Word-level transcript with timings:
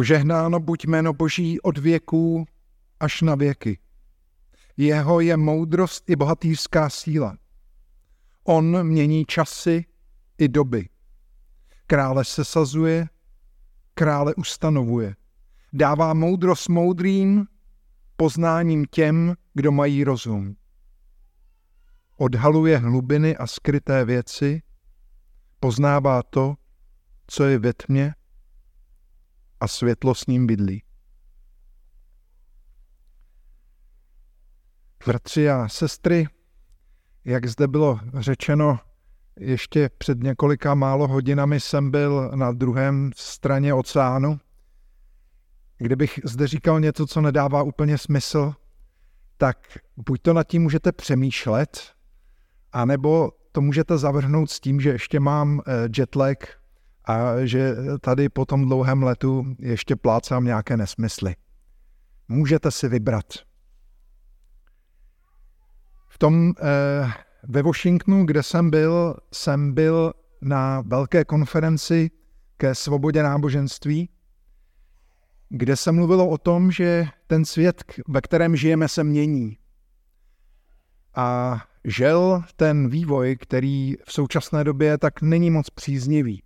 Požehnáno 0.00 0.60
buď 0.60 0.86
jméno 0.86 1.12
Boží 1.12 1.60
od 1.60 1.78
věků 1.78 2.46
až 3.00 3.22
na 3.22 3.34
věky. 3.34 3.78
Jeho 4.76 5.20
je 5.20 5.36
moudrost 5.36 6.10
i 6.10 6.16
bohatýřská 6.16 6.90
síla. 6.90 7.36
On 8.44 8.84
mění 8.86 9.24
časy 9.24 9.84
i 10.38 10.48
doby. 10.48 10.88
Krále 11.86 12.24
sesazuje, 12.24 13.08
krále 13.94 14.34
ustanovuje. 14.34 15.16
Dává 15.72 16.14
moudrost 16.14 16.68
moudrým, 16.68 17.46
poznáním 18.16 18.84
těm, 18.90 19.34
kdo 19.54 19.72
mají 19.72 20.04
rozum. 20.04 20.56
Odhaluje 22.16 22.78
hlubiny 22.78 23.36
a 23.36 23.46
skryté 23.46 24.04
věci, 24.04 24.62
poznává 25.60 26.22
to, 26.22 26.54
co 27.26 27.44
je 27.44 27.58
ve 27.58 27.72
tmě 27.72 28.14
a 29.60 29.68
světlo 29.68 30.14
s 30.14 30.26
ním 30.26 30.46
bydlí. 30.46 30.82
Bratři 35.06 35.50
a 35.50 35.68
sestry, 35.68 36.26
jak 37.24 37.46
zde 37.46 37.68
bylo 37.68 38.00
řečeno, 38.14 38.78
ještě 39.36 39.90
před 39.98 40.22
několika 40.22 40.74
málo 40.74 41.08
hodinami 41.08 41.60
jsem 41.60 41.90
byl 41.90 42.30
na 42.34 42.52
druhém 42.52 43.10
straně 43.16 43.74
oceánu. 43.74 44.40
Kdybych 45.78 46.20
zde 46.24 46.46
říkal 46.46 46.80
něco, 46.80 47.06
co 47.06 47.20
nedává 47.20 47.62
úplně 47.62 47.98
smysl, 47.98 48.54
tak 49.36 49.78
buď 49.96 50.22
to 50.22 50.32
nad 50.32 50.44
tím 50.44 50.62
můžete 50.62 50.92
přemýšlet, 50.92 51.92
anebo 52.72 53.32
to 53.52 53.60
můžete 53.60 53.98
zavrhnout 53.98 54.50
s 54.50 54.60
tím, 54.60 54.80
že 54.80 54.90
ještě 54.90 55.20
mám 55.20 55.60
eh, 55.66 55.88
jetlag 55.98 56.59
a 57.10 57.44
že 57.44 57.76
tady 58.00 58.28
po 58.28 58.44
tom 58.44 58.64
dlouhém 58.64 59.02
letu 59.02 59.56
ještě 59.58 59.96
plácám 59.96 60.44
nějaké 60.44 60.76
nesmysly. 60.76 61.34
Můžete 62.28 62.70
si 62.70 62.88
vybrat. 62.88 63.24
V 66.08 66.18
tom 66.18 66.52
eh, 66.58 67.12
ve 67.42 67.62
Washingtonu, 67.62 68.26
kde 68.26 68.42
jsem 68.42 68.70
byl, 68.70 69.16
jsem 69.32 69.74
byl 69.74 70.12
na 70.40 70.80
velké 70.80 71.24
konferenci 71.24 72.10
ke 72.56 72.74
svobodě 72.74 73.22
náboženství, 73.22 74.08
kde 75.48 75.76
se 75.76 75.92
mluvilo 75.92 76.28
o 76.28 76.38
tom, 76.38 76.70
že 76.70 77.06
ten 77.26 77.44
svět, 77.44 77.84
ve 78.08 78.20
kterém 78.20 78.56
žijeme, 78.56 78.88
se 78.88 79.04
mění. 79.04 79.58
A 81.14 81.60
žel 81.84 82.42
ten 82.56 82.88
vývoj, 82.88 83.36
který 83.36 83.94
v 84.04 84.12
současné 84.12 84.64
době 84.64 84.98
tak 84.98 85.22
není 85.22 85.50
moc 85.50 85.70
příznivý. 85.70 86.42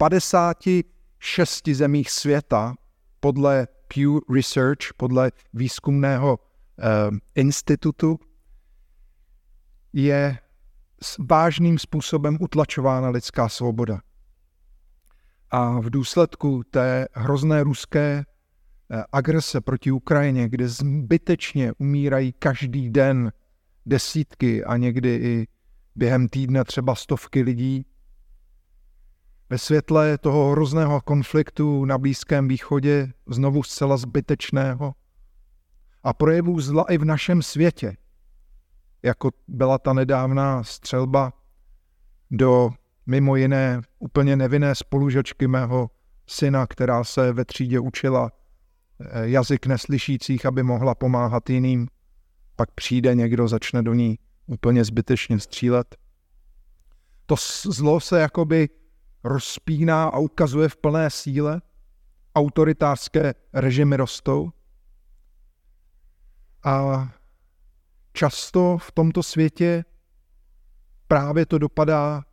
V 0.00 0.02
56 0.02 1.68
zemích 1.68 2.10
světa 2.10 2.74
podle 3.20 3.68
Pew 3.94 4.34
Research, 4.34 4.94
podle 4.96 5.32
výzkumného 5.52 6.38
eh, 6.38 6.84
institutu, 7.34 8.18
je 9.92 10.38
vážným 11.28 11.78
způsobem 11.78 12.38
utlačována 12.40 13.08
lidská 13.08 13.48
svoboda. 13.48 14.00
A 15.50 15.80
v 15.80 15.90
důsledku 15.90 16.62
té 16.70 17.08
hrozné 17.12 17.62
ruské 17.62 18.24
eh, 18.90 19.04
agrese 19.12 19.60
proti 19.60 19.90
Ukrajině, 19.90 20.48
kde 20.48 20.68
zbytečně 20.68 21.72
umírají 21.78 22.32
každý 22.32 22.90
den 22.90 23.32
desítky 23.86 24.64
a 24.64 24.76
někdy 24.76 25.14
i 25.14 25.46
během 25.94 26.28
týdne 26.28 26.64
třeba 26.64 26.94
stovky 26.94 27.42
lidí, 27.42 27.86
ve 29.50 29.58
světle 29.58 30.18
toho 30.18 30.50
hrozného 30.50 31.00
konfliktu 31.00 31.84
na 31.84 31.98
Blízkém 31.98 32.48
východě, 32.48 33.12
znovu 33.26 33.62
zcela 33.62 33.96
zbytečného, 33.96 34.94
a 36.02 36.12
projevů 36.12 36.60
zla 36.60 36.84
i 36.84 36.98
v 36.98 37.04
našem 37.04 37.42
světě, 37.42 37.96
jako 39.02 39.30
byla 39.48 39.78
ta 39.78 39.92
nedávná 39.92 40.64
střelba 40.64 41.32
do 42.30 42.70
mimo 43.06 43.36
jiné 43.36 43.80
úplně 43.98 44.36
nevinné 44.36 44.74
spolužačky 44.74 45.48
mého 45.48 45.90
syna, 46.26 46.66
která 46.66 47.04
se 47.04 47.32
ve 47.32 47.44
třídě 47.44 47.80
učila 47.80 48.32
eh, 49.00 49.28
jazyk 49.28 49.66
neslyšících, 49.66 50.46
aby 50.46 50.62
mohla 50.62 50.94
pomáhat 50.94 51.50
jiným. 51.50 51.88
Pak 52.56 52.70
přijde 52.70 53.14
někdo, 53.14 53.48
začne 53.48 53.82
do 53.82 53.94
ní 53.94 54.18
úplně 54.46 54.84
zbytečně 54.84 55.38
střílet. 55.38 55.96
To 57.26 57.34
zlo 57.64 58.00
se 58.00 58.20
jakoby 58.20 58.68
rozpíná 59.24 60.04
a 60.04 60.18
ukazuje 60.18 60.68
v 60.68 60.76
plné 60.76 61.10
síle. 61.10 61.62
Autoritářské 62.34 63.34
režimy 63.52 63.96
rostou. 63.96 64.52
A 66.64 67.08
často 68.12 68.78
v 68.78 68.92
tomto 68.92 69.22
světě 69.22 69.84
právě 71.08 71.46
to 71.46 71.58
dopadá 71.58 72.24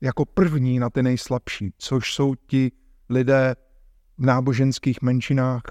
jako 0.00 0.24
první 0.24 0.78
na 0.78 0.90
ty 0.90 1.02
nejslabší, 1.02 1.74
což 1.78 2.14
jsou 2.14 2.34
ti 2.34 2.72
lidé 3.08 3.56
v 4.18 4.26
náboženských 4.26 5.02
menšinách 5.02 5.62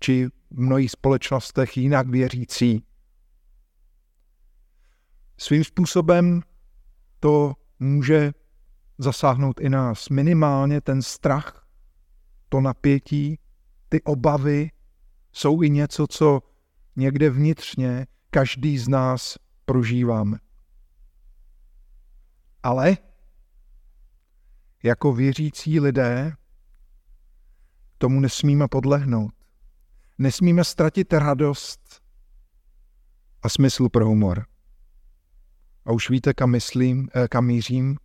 či 0.00 0.26
v 0.50 0.60
mnohých 0.60 0.90
společnostech 0.90 1.76
jinak 1.76 2.08
věřící. 2.08 2.84
Svým 5.38 5.64
způsobem 5.64 6.42
to 7.20 7.54
může 7.78 8.32
zasáhnout 9.02 9.60
i 9.60 9.68
nás. 9.68 10.08
Minimálně 10.08 10.80
ten 10.80 11.02
strach, 11.02 11.66
to 12.48 12.60
napětí, 12.60 13.38
ty 13.88 14.02
obavy 14.02 14.70
jsou 15.32 15.62
i 15.62 15.70
něco, 15.70 16.06
co 16.06 16.42
někde 16.96 17.30
vnitřně 17.30 18.06
každý 18.30 18.78
z 18.78 18.88
nás 18.88 19.38
prožíváme. 19.64 20.38
Ale 22.62 22.96
jako 24.82 25.12
věřící 25.12 25.80
lidé 25.80 26.32
tomu 27.98 28.20
nesmíme 28.20 28.68
podlehnout. 28.68 29.34
Nesmíme 30.18 30.64
ztratit 30.64 31.12
radost 31.12 32.02
a 33.42 33.48
smysl 33.48 33.88
pro 33.88 34.06
humor. 34.06 34.46
A 35.84 35.92
už 35.92 36.10
víte, 36.10 36.34
kam 36.34 36.50
myslím, 36.50 37.08
eh, 37.14 37.28
kam 37.28 37.46
mířím, 37.46 37.96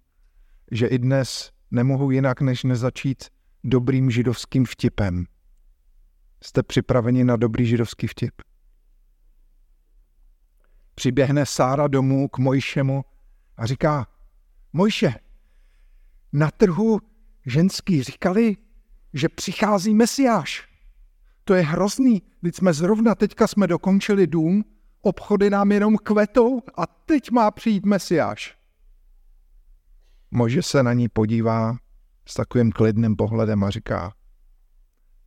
že 0.72 0.88
i 0.88 1.00
dnes 1.00 1.52
nemohu 1.72 2.12
jinak, 2.12 2.42
než 2.42 2.64
nezačít 2.64 3.24
dobrým 3.64 4.12
židovským 4.12 4.66
vtipem. 4.66 5.26
Jste 6.44 6.64
připraveni 6.64 7.24
na 7.24 7.36
dobrý 7.36 7.66
židovský 7.66 8.08
vtip? 8.08 8.42
Přiběhne 10.96 11.46
Sára 11.46 11.88
domů 11.88 12.28
k 12.28 12.38
Mojšemu 12.38 13.06
a 13.58 13.66
říká, 13.66 14.08
Mojše, 14.74 15.14
na 16.34 16.52
trhu 16.52 17.02
ženský 17.46 18.04
říkali, 18.04 18.58
že 19.14 19.30
přichází 19.30 19.94
mesiáš. 19.94 20.70
To 21.44 21.54
je 21.54 21.64
hrozný, 21.64 22.22
teď 22.42 22.56
jsme 22.56 22.74
zrovna 22.74 23.16
teďka 23.16 23.48
jsme 23.48 23.68
dokončili 23.68 24.28
dům, 24.28 24.66
obchody 25.02 25.50
nám 25.50 25.72
jenom 25.72 25.98
kvetou 25.98 26.62
a 26.78 26.88
teď 26.88 27.32
má 27.32 27.52
přijít 27.52 27.86
mesiáš. 27.86 28.58
Može 30.32 30.62
se 30.62 30.84
na 30.84 30.94
ní 30.94 31.10
podívá 31.10 31.78
s 32.28 32.34
takovým 32.34 32.72
klidným 32.72 33.16
pohledem 33.16 33.64
a 33.64 33.70
říká, 33.70 34.14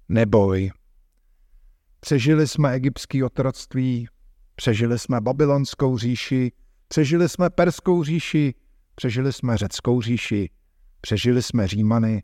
neboj, 0.09 0.70
přežili 2.00 2.48
jsme 2.48 2.72
egyptský 2.72 3.22
otroctví, 3.25 4.08
přežili 4.54 4.98
jsme 4.98 5.20
babylonskou 5.20 5.98
říši, 5.98 6.53
přežili 6.88 7.28
jsme 7.28 7.50
perskou 7.50 8.04
říši, 8.04 8.54
přežili 8.94 9.32
jsme 9.32 9.56
řeckou 9.56 10.03
říši, 10.03 10.50
Přežili 11.00 11.42
jsme 11.42 11.69
Římany, 11.69 12.22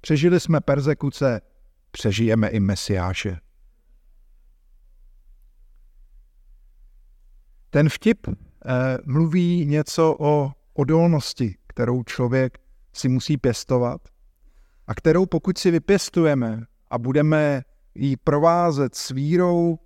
přežili 0.00 0.40
jsme 0.40 0.60
persekuce, 0.60 1.40
přežijeme 1.90 2.48
i 2.48 2.60
Mesiáše. 2.60 3.40
Ten 7.70 7.88
vtip 7.88 8.26
eh, 8.28 8.34
mluví 9.04 9.66
něco 9.66 10.16
o 10.18 10.52
odolnosti, 10.74 11.56
kterou 11.74 12.02
člověk 12.02 12.58
si 12.92 13.08
musí 13.08 13.36
pěstovat 13.36 14.00
a 14.86 14.94
kterou 14.94 15.26
pokud 15.26 15.58
si 15.58 15.70
vypěstujeme 15.70 16.60
a 16.90 16.98
budeme 16.98 17.62
ji 17.94 18.16
provázet 18.16 18.94
s 18.94 19.10
vírou, 19.10 19.78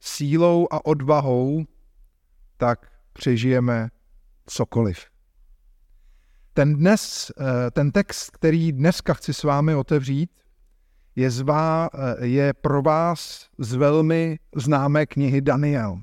sílou 0.00 0.66
a 0.70 0.86
odvahou, 0.86 1.64
tak 2.56 2.92
přežijeme 3.12 3.88
cokoliv. 4.46 4.98
Ten, 6.52 6.76
dnes, 6.76 7.32
eh, 7.40 7.70
ten 7.70 7.92
text, 7.92 8.30
který 8.30 8.72
dneska 8.72 9.14
chci 9.14 9.34
s 9.34 9.42
vámi 9.42 9.74
otevřít, 9.74 10.30
je, 11.16 11.30
zvá, 11.30 11.88
eh, 11.94 12.26
je 12.26 12.52
pro 12.52 12.82
vás 12.82 13.48
z 13.58 13.74
velmi 13.74 14.38
známé 14.56 15.06
knihy 15.06 15.40
Daniel. 15.40 16.00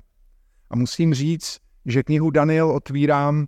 A 0.70 0.76
musím 0.76 1.14
říct, 1.14 1.58
že 1.86 2.04
knihu 2.04 2.32
Daniel 2.32 2.72
otvírám 2.72 3.46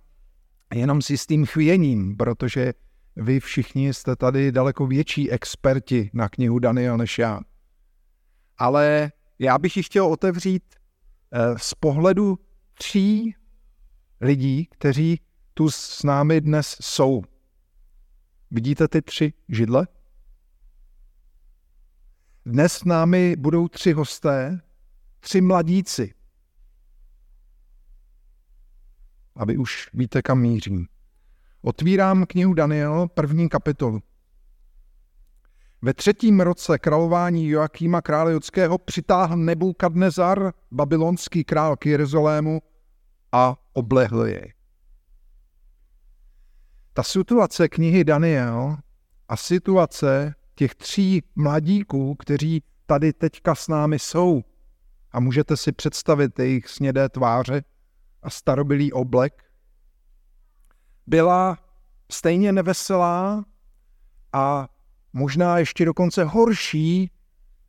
jenom 0.74 1.02
s 1.02 1.10
jistým 1.10 1.46
chvěním, 1.46 2.16
protože 2.16 2.72
vy 3.16 3.40
všichni 3.40 3.94
jste 3.94 4.16
tady 4.16 4.52
daleko 4.52 4.86
větší 4.86 5.30
experti 5.30 6.10
na 6.12 6.28
knihu 6.28 6.58
Daniel 6.58 6.96
než 6.96 7.18
já. 7.18 7.40
Ale 8.58 9.12
já 9.38 9.58
bych 9.58 9.76
ji 9.76 9.82
chtěl 9.82 10.06
otevřít 10.06 10.62
eh, 11.32 11.58
z 11.58 11.74
pohledu 11.74 12.38
tří 12.74 13.34
lidí, 14.20 14.66
kteří 14.66 15.20
tu 15.54 15.70
s 15.70 16.02
námi 16.02 16.40
dnes 16.40 16.76
jsou. 16.80 17.22
Vidíte 18.50 18.88
ty 18.88 19.02
tři 19.02 19.32
židle? 19.48 19.86
Dnes 22.46 22.72
s 22.72 22.84
námi 22.84 23.36
budou 23.36 23.68
tři 23.68 23.92
hosté, 23.92 24.60
tři 25.20 25.40
mladíci. 25.40 26.14
A 29.36 29.44
vy 29.44 29.56
už 29.56 29.90
víte, 29.94 30.22
kam 30.22 30.40
mířím. 30.40 30.86
Otvírám 31.62 32.26
knihu 32.26 32.54
Daniel, 32.54 33.08
první 33.14 33.48
kapitolu. 33.48 34.02
Ve 35.82 35.94
třetím 35.94 36.40
roce 36.40 36.78
králování 36.78 37.48
Joakýma 37.48 38.02
krále 38.02 38.32
Judského 38.32 38.78
přitáhl 38.78 39.36
Nebukadnezar, 39.36 40.52
babylonský 40.70 41.44
král 41.44 41.76
k 41.76 41.86
Jeruzalému 41.86 42.62
a 43.32 43.56
oblehl 43.72 44.26
jej. 44.26 44.52
Ta 46.92 47.02
situace 47.02 47.68
knihy 47.68 48.04
Daniel 48.04 48.76
a 49.28 49.36
situace 49.36 50.34
těch 50.54 50.74
tří 50.74 51.22
mladíků, 51.34 52.14
kteří 52.14 52.62
tady 52.86 53.12
teďka 53.12 53.54
s 53.54 53.68
námi 53.68 53.98
jsou, 53.98 54.42
a 55.12 55.20
můžete 55.20 55.56
si 55.56 55.72
představit 55.72 56.38
jejich 56.38 56.68
snědé 56.68 57.08
tváře 57.08 57.62
a 58.22 58.30
starobilý 58.30 58.92
oblek, 58.92 59.44
byla 61.06 61.58
stejně 62.12 62.52
neveselá 62.52 63.44
a 64.32 64.68
možná 65.12 65.58
ještě 65.58 65.84
dokonce 65.84 66.24
horší, 66.24 67.10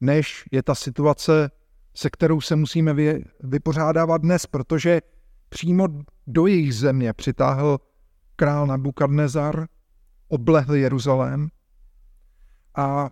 než 0.01 0.45
je 0.51 0.63
ta 0.63 0.75
situace, 0.75 1.51
se 1.95 2.09
kterou 2.09 2.41
se 2.41 2.55
musíme 2.55 2.95
vypořádávat 3.44 4.21
dnes, 4.21 4.45
protože 4.45 5.01
přímo 5.49 5.88
do 6.27 6.47
jejich 6.47 6.75
země 6.75 7.13
přitáhl 7.13 7.79
král 8.35 8.67
Nabukadnezar, 8.67 9.67
oblehl 10.27 10.75
Jeruzalém 10.75 11.50
a 12.75 13.09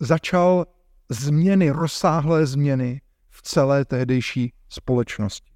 začal 0.00 0.66
změny, 1.08 1.70
rozsáhlé 1.70 2.46
změny 2.46 3.00
v 3.28 3.42
celé 3.42 3.84
tehdejší 3.84 4.52
společnosti. 4.68 5.51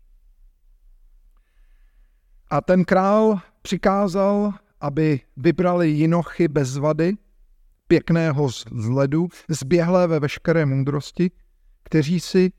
A 2.51 2.61
ten 2.61 2.85
král 2.85 3.41
přikázal, 3.63 4.55
aby 4.81 5.21
vybrali 5.37 5.89
jinochy 5.89 6.49
bez 6.49 6.77
vady, 6.77 7.17
pěkného 7.89 8.49
z 8.51 8.65
ledu, 8.89 9.29
zběhlé 9.49 10.07
ve 10.07 10.21
veškeré 10.21 10.67
moudrosti, 10.67 11.31
kteří 11.83 12.21
si 12.21 12.53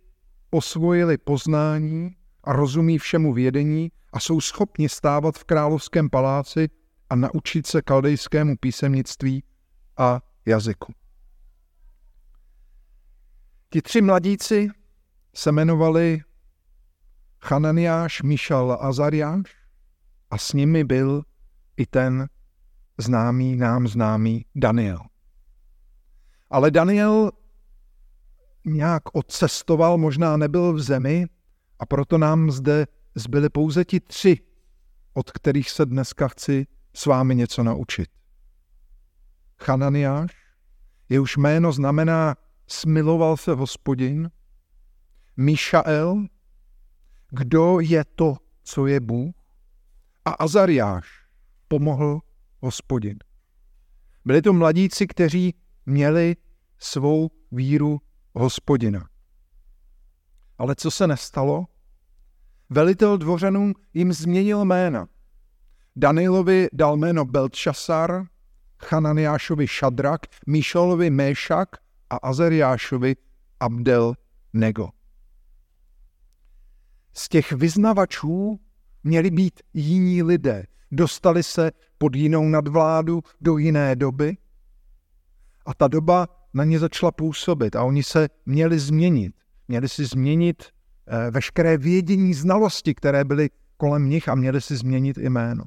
osvojili 0.50 1.18
poznání 1.18 2.16
a 2.44 2.54
rozumí 2.54 2.98
všemu 2.98 3.34
vědení 3.34 3.92
a 4.14 4.20
jsou 4.20 4.42
schopni 4.42 4.90
stávat 4.90 5.38
v 5.38 5.44
královském 5.44 6.10
paláci 6.10 6.70
a 7.10 7.16
naučit 7.16 7.68
se 7.68 7.82
kaldejskému 7.82 8.58
písemnictví 8.58 9.44
a 9.98 10.22
jazyku. 10.46 10.94
Ti 13.70 13.82
tři 13.82 14.02
mladíci 14.02 14.70
se 15.34 15.50
jmenovali 15.50 16.22
Chananiáš, 17.40 18.22
Mišal 18.22 18.72
a 18.72 18.76
Azariáš 18.76 19.57
a 20.30 20.38
s 20.38 20.54
nimi 20.54 20.84
byl 20.84 21.24
i 21.78 21.86
ten 21.86 22.30
známý, 22.98 23.56
nám 23.56 23.88
známý 23.88 24.46
Daniel. 24.56 25.00
Ale 26.50 26.72
Daniel 26.72 27.32
nějak 28.66 29.04
odcestoval, 29.16 29.98
možná 29.98 30.38
nebyl 30.38 30.74
v 30.74 30.82
zemi 30.82 31.28
a 31.80 31.86
proto 31.86 32.18
nám 32.18 32.52
zde 32.52 32.88
zbyli 33.16 33.50
pouze 33.50 33.86
ti 33.86 34.00
tři, 34.00 34.40
od 35.14 35.32
kterých 35.32 35.70
se 35.70 35.86
dneska 35.86 36.28
chci 36.28 36.68
s 36.94 37.06
vámi 37.06 37.36
něco 37.36 37.64
naučit. 37.64 38.10
Chananiáš, 39.62 40.32
jehož 41.10 41.38
jméno 41.38 41.72
znamená 41.72 42.36
smiloval 42.68 43.38
se 43.38 43.54
hospodin, 43.54 44.32
Mišael, 45.38 46.26
kdo 47.30 47.80
je 47.80 48.06
to, 48.06 48.38
co 48.64 48.88
je 48.88 49.00
Bůh, 49.00 49.37
a 50.28 50.30
Azariáš, 50.30 51.08
pomohl 51.68 52.20
hospodin. 52.62 53.20
Byli 54.26 54.42
to 54.42 54.54
mladíci, 54.54 55.08
kteří 55.08 55.56
měli 55.86 56.36
svou 56.80 57.30
víru 57.52 58.02
hospodina. 58.36 59.10
Ale 60.58 60.76
co 60.76 60.92
se 60.92 61.08
nestalo? 61.08 61.66
Velitel 62.70 63.18
dvořanů 63.18 63.74
jim 63.94 64.14
změnil 64.14 64.66
jména. 64.66 65.08
Danielovi 65.96 66.68
dal 66.74 66.98
jméno 66.98 67.26
Beltšasar, 67.26 68.24
Chananiášovi 68.80 69.68
Šadrak, 69.68 70.22
Míšolovi 70.48 71.10
Méšak 71.10 71.70
a 72.10 72.16
Azariášovi 72.16 73.16
Abdel 73.60 74.14
Nego. 74.54 74.90
Z 77.14 77.30
těch 77.30 77.52
vyznavačů 77.52 78.60
měli 79.04 79.32
být 79.32 79.62
jiní 79.74 80.24
lidé. 80.24 80.66
Dostali 80.92 81.44
se 81.44 81.72
pod 81.98 82.16
jinou 82.16 82.50
nadvládu 82.50 83.22
do 83.42 83.58
jiné 83.58 83.96
doby 83.96 84.38
a 85.66 85.74
ta 85.74 85.88
doba 85.88 86.28
na 86.54 86.64
ně 86.64 86.80
začala 86.80 87.12
působit 87.12 87.76
a 87.76 87.84
oni 87.84 88.04
se 88.04 88.30
měli 88.46 88.80
změnit. 88.80 89.34
Měli 89.68 89.90
si 89.90 90.06
změnit 90.06 90.64
eh, 91.08 91.32
veškeré 91.32 91.78
vědění, 91.78 92.34
znalosti, 92.34 92.96
které 92.96 93.24
byly 93.24 93.50
kolem 93.78 94.10
nich 94.10 94.30
a 94.30 94.36
měli 94.36 94.62
si 94.62 94.76
změnit 94.76 95.18
jméno. 95.18 95.64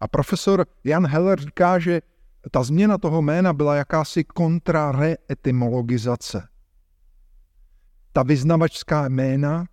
A 0.00 0.08
profesor 0.08 0.66
Jan 0.84 1.06
Heller 1.06 1.40
říká, 1.40 1.78
že 1.78 2.00
ta 2.50 2.62
změna 2.62 2.98
toho 2.98 3.22
jména 3.22 3.52
byla 3.52 3.76
jakási 3.76 4.24
kontrareetymologizace. 4.24 6.48
Ta 8.12 8.22
vyznavačská 8.22 9.08
jména 9.08 9.66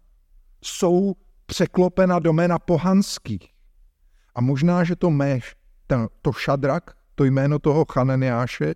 jsou 0.62 1.16
překlopena 1.46 2.20
do 2.20 2.34
jména 2.34 2.60
pohanských. 2.60 3.54
A 4.36 4.42
možná, 4.42 4.84
že 4.84 4.96
to 4.96 5.10
méš, 5.10 5.56
ten, 5.88 6.08
to 6.22 6.32
šadrak, 6.34 6.98
to 7.16 7.24
jméno 7.24 7.60
toho 7.60 7.86
Chananiáše, 7.92 8.76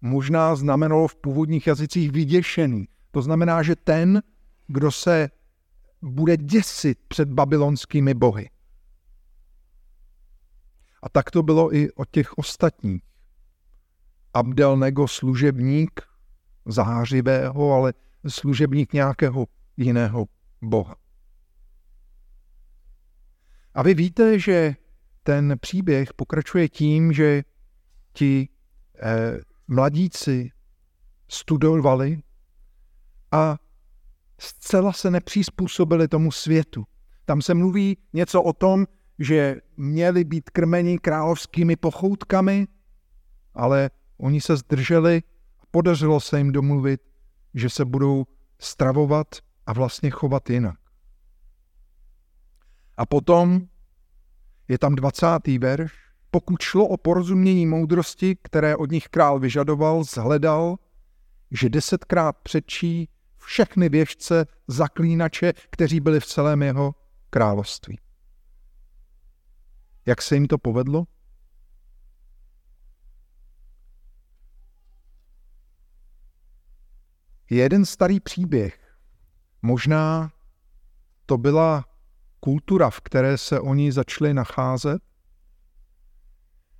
možná 0.00 0.56
znamenalo 0.56 1.08
v 1.08 1.16
původních 1.16 1.66
jazycích 1.66 2.10
vyděšený. 2.10 2.88
To 3.10 3.22
znamená, 3.22 3.62
že 3.62 3.76
ten, 3.76 4.22
kdo 4.66 4.90
se 4.90 5.30
bude 6.02 6.36
děsit 6.36 6.98
před 7.08 7.28
babylonskými 7.28 8.14
bohy. 8.14 8.50
A 11.02 11.08
tak 11.08 11.30
to 11.30 11.42
bylo 11.42 11.74
i 11.74 11.92
od 11.92 12.10
těch 12.10 12.38
ostatních. 12.38 13.02
Abdel 14.34 14.76
Nego 14.76 15.08
služebník 15.08 16.00
zářivého, 16.66 17.72
ale 17.72 17.92
služebník 18.28 18.92
nějakého 18.92 19.46
jiného 19.76 20.26
boha. 20.62 20.96
A 23.74 23.82
vy 23.82 23.94
víte, 23.94 24.38
že 24.38 24.76
ten 25.22 25.54
příběh 25.60 26.14
pokračuje 26.14 26.68
tím, 26.68 27.12
že 27.12 27.42
ti 28.12 28.48
eh, 29.02 29.40
mladíci 29.68 30.50
studovali 31.28 32.22
a 33.32 33.58
zcela 34.38 34.92
se 34.92 35.10
nepřizpůsobili 35.10 36.08
tomu 36.08 36.32
světu. 36.32 36.84
Tam 37.24 37.42
se 37.42 37.54
mluví 37.54 37.96
něco 38.12 38.42
o 38.42 38.52
tom, 38.52 38.86
že 39.18 39.56
měli 39.76 40.24
být 40.24 40.50
krmeni 40.50 40.98
královskými 40.98 41.76
pochoutkami, 41.76 42.68
ale 43.54 43.90
oni 44.18 44.40
se 44.40 44.56
zdrželi 44.56 45.22
a 45.60 45.62
podařilo 45.70 46.20
se 46.20 46.38
jim 46.38 46.52
domluvit, 46.52 47.00
že 47.54 47.70
se 47.70 47.84
budou 47.84 48.26
stravovat 48.58 49.26
a 49.66 49.72
vlastně 49.72 50.10
chovat 50.10 50.50
jinak. 50.50 50.78
A 52.98 53.06
potom 53.06 53.60
je 54.68 54.78
tam 54.78 54.94
20. 54.94 55.26
verš. 55.58 55.92
Pokud 56.30 56.62
šlo 56.62 56.88
o 56.88 56.96
porozumění 56.96 57.66
moudrosti, 57.66 58.36
které 58.42 58.76
od 58.76 58.90
nich 58.90 59.08
král 59.08 59.38
vyžadoval, 59.38 60.04
zhledal, 60.04 60.76
že 61.50 61.68
desetkrát 61.68 62.36
přečí 62.38 63.08
všechny 63.36 63.88
věžce, 63.88 64.46
zaklínače, 64.66 65.52
kteří 65.70 66.00
byli 66.00 66.20
v 66.20 66.26
celém 66.26 66.62
jeho 66.62 66.94
království. 67.30 67.98
Jak 70.06 70.22
se 70.22 70.34
jim 70.34 70.46
to 70.46 70.58
povedlo? 70.58 71.04
Je 77.50 77.58
jeden 77.58 77.84
starý 77.84 78.20
příběh. 78.20 78.96
Možná 79.62 80.32
to 81.26 81.38
byla 81.38 81.84
kultura, 82.40 82.90
v 82.90 83.00
které 83.00 83.38
se 83.38 83.60
oni 83.60 83.92
začali 83.92 84.34
nacházet. 84.34 85.02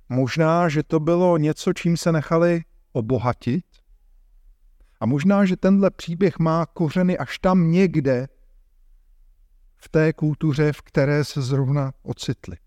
Možná, 0.09 0.69
že 0.69 0.83
to 0.83 0.99
bylo 0.99 1.37
něco, 1.37 1.73
čím 1.73 1.97
se 1.97 2.11
nechali 2.11 2.63
obohatit. 2.91 3.65
A 4.99 5.05
možná, 5.05 5.45
že 5.45 5.57
tenhle 5.57 5.91
příběh 5.91 6.39
má 6.39 6.65
kořeny 6.65 7.17
až 7.17 7.39
tam 7.39 7.71
někde 7.71 8.27
v 9.75 9.89
té 9.89 10.13
kultuře, 10.13 10.73
v 10.73 10.81
které 10.81 11.23
se 11.23 11.41
zrovna 11.41 11.93
ocitli. 12.03 12.57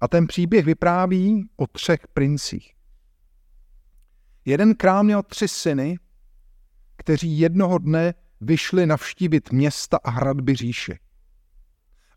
A 0.00 0.08
ten 0.08 0.26
příběh 0.26 0.64
vypráví 0.64 1.50
o 1.56 1.66
třech 1.66 2.08
princích. 2.08 2.74
Jeden 4.44 4.74
král 4.74 5.04
měl 5.04 5.22
tři 5.22 5.48
syny, 5.48 5.98
kteří 6.96 7.38
jednoho 7.38 7.78
dne 7.78 8.14
vyšli 8.40 8.86
navštívit 8.86 9.52
města 9.52 9.98
a 10.04 10.10
hradby 10.10 10.54
říše. 10.54 10.98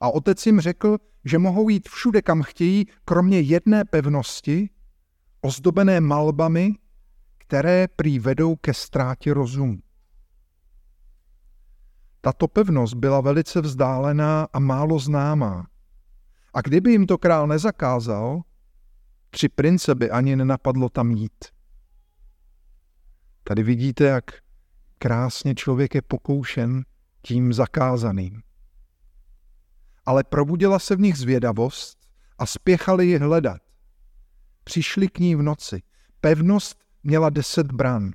A 0.02 0.10
otec 0.10 0.46
jim 0.46 0.60
řekl, 0.60 0.98
že 1.26 1.38
mohou 1.38 1.70
jít 1.70 1.90
všude, 1.90 2.22
kam 2.22 2.44
chtějí, 2.44 2.86
kromě 3.06 3.40
jedné 3.40 3.86
pevnosti, 3.86 4.70
ozdobené 5.42 6.02
malbami, 6.02 6.74
které 7.38 7.88
prý 7.88 8.20
vedou 8.20 8.56
ke 8.56 8.74
ztrátě 8.74 9.34
rozumu. 9.34 9.78
Tato 12.22 12.48
pevnost 12.48 12.94
byla 12.94 13.22
velice 13.22 13.62
vzdálená 13.62 14.48
a 14.54 14.60
málo 14.60 15.00
známá. 15.00 15.68
A 16.54 16.62
kdyby 16.62 16.92
jim 16.92 17.08
to 17.08 17.18
král 17.18 17.48
nezakázal, 17.48 18.42
tři 19.30 19.50
prince 19.50 19.96
by 19.96 20.12
ani 20.12 20.36
nenapadlo 20.36 20.90
tam 20.90 21.12
jít. 21.12 21.46
Tady 23.44 23.64
vidíte, 23.64 24.04
jak 24.04 24.24
krásně 24.98 25.56
člověk 25.56 25.96
je 25.96 26.02
pokoušen 26.02 26.86
tím 27.22 27.54
zakázaným. 27.54 28.42
Ale 30.06 30.24
probudila 30.24 30.80
se 30.80 30.96
v 30.96 31.00
nich 31.00 31.18
zvědavost 31.18 32.08
a 32.38 32.46
spěchali 32.46 33.08
ji 33.08 33.18
hledat. 33.18 33.62
Přišli 34.64 35.08
k 35.08 35.20
ní 35.20 35.36
v 35.36 35.42
noci. 35.42 35.82
Pevnost 36.22 36.84
měla 37.04 37.30
deset 37.30 37.72
bran. 37.72 38.12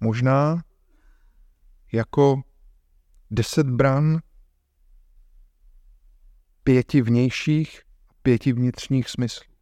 Možná 0.00 0.64
jako 1.92 2.42
deset 3.30 3.66
bran 3.66 4.20
pěti 6.64 7.02
vnějších 7.02 7.82
a 8.08 8.12
pěti 8.22 8.52
vnitřních 8.52 9.08
smyslů. 9.08 9.52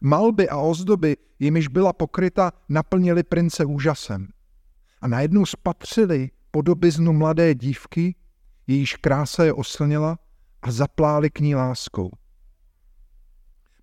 Malby 0.00 0.48
a 0.48 0.56
ozdoby, 0.56 1.16
jimiž 1.38 1.68
byla 1.68 1.92
pokryta, 1.92 2.52
naplnili 2.68 3.22
prince 3.22 3.64
úžasem. 3.64 4.28
A 5.00 5.08
najednou 5.08 5.46
spatřili 5.46 6.30
podobiznu 6.50 7.12
mladé 7.12 7.54
dívky, 7.54 8.14
jejíž 8.66 8.96
krása 8.96 9.44
je 9.44 9.52
oslnila 9.52 10.18
a 10.62 10.70
zapláli 10.70 11.30
k 11.30 11.40
ní 11.40 11.54
láskou. 11.54 12.10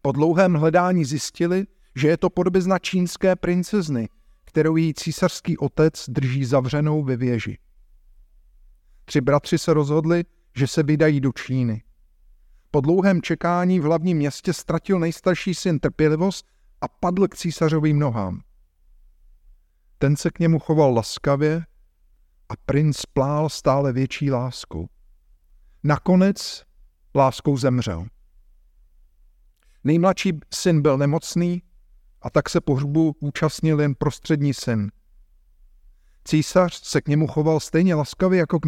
Po 0.01 0.11
dlouhém 0.11 0.53
hledání 0.53 1.05
zjistili, 1.05 1.65
že 1.95 2.07
je 2.07 2.17
to 2.17 2.29
podobizna 2.29 2.79
čínské 2.79 3.35
princezny, 3.35 4.09
kterou 4.45 4.75
její 4.75 4.93
císařský 4.93 5.57
otec 5.57 6.05
drží 6.09 6.45
zavřenou 6.45 7.03
ve 7.03 7.17
věži. 7.17 7.57
Tři 9.05 9.21
bratři 9.21 9.57
se 9.57 9.73
rozhodli, 9.73 10.23
že 10.55 10.67
se 10.67 10.83
vydají 10.83 11.21
do 11.21 11.31
Číny. 11.31 11.83
Po 12.71 12.81
dlouhém 12.81 13.21
čekání 13.21 13.79
v 13.79 13.83
hlavním 13.83 14.17
městě 14.17 14.53
ztratil 14.53 14.99
nejstarší 14.99 15.55
syn 15.55 15.79
trpělivost 15.79 16.45
a 16.81 16.87
padl 16.87 17.27
k 17.27 17.35
císařovým 17.35 17.99
nohám. 17.99 18.41
Ten 19.97 20.15
se 20.15 20.29
k 20.31 20.39
němu 20.39 20.59
choval 20.59 20.93
laskavě 20.93 21.65
a 22.53 22.55
princ 22.65 23.05
plál 23.13 23.49
stále 23.49 23.93
větší 23.93 24.31
láskou. 24.31 24.87
Nakonec 25.83 26.63
láskou 27.15 27.57
zemřel. 27.57 28.05
Nejmladší 29.83 30.39
syn 30.53 30.81
byl 30.81 30.97
nemocný 30.97 31.63
a 32.21 32.29
tak 32.29 32.49
se 32.49 32.61
pohřbu 32.61 33.15
účastnil 33.19 33.81
jen 33.81 33.95
prostřední 33.95 34.53
syn. 34.53 34.91
Císař 36.25 36.83
se 36.83 37.01
k 37.01 37.07
němu 37.07 37.27
choval 37.27 37.59
stejně 37.59 37.95
laskavě 37.95 38.39
jako 38.39 38.59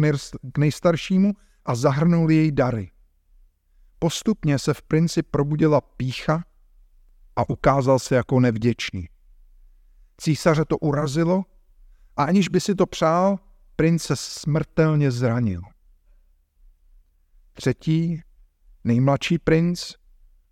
k 0.52 0.58
nejstaršímu 0.58 1.32
a 1.64 1.74
zahrnul 1.74 2.30
jej 2.30 2.52
dary. 2.52 2.90
Postupně 3.98 4.58
se 4.58 4.74
v 4.74 4.82
princi 4.82 5.22
probudila 5.22 5.80
pícha 5.80 6.44
a 7.36 7.50
ukázal 7.50 7.98
se 7.98 8.14
jako 8.14 8.40
nevděčný. 8.40 9.08
Císaře 10.16 10.64
to 10.64 10.78
urazilo 10.78 11.44
a 12.16 12.24
aniž 12.24 12.48
by 12.48 12.60
si 12.60 12.74
to 12.74 12.86
přál, 12.86 13.38
prince 13.76 14.16
smrtelně 14.16 15.10
zranil. 15.10 15.60
Třetí, 17.52 18.20
nejmladší 18.84 19.38
princ, 19.38 19.92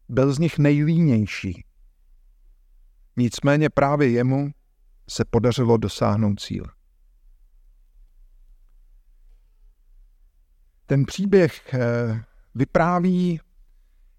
byl 0.08 0.32
z 0.34 0.38
nich 0.38 0.58
nejlínější. 0.58 1.64
Nicméně 3.16 3.70
právě 3.70 4.10
jemu 4.10 4.50
se 5.08 5.24
podařilo 5.24 5.76
dosáhnout 5.76 6.40
cíle. 6.40 6.68
Ten 10.86 11.04
příběh 11.04 11.74
eh, 11.74 12.24
vypráví 12.54 13.40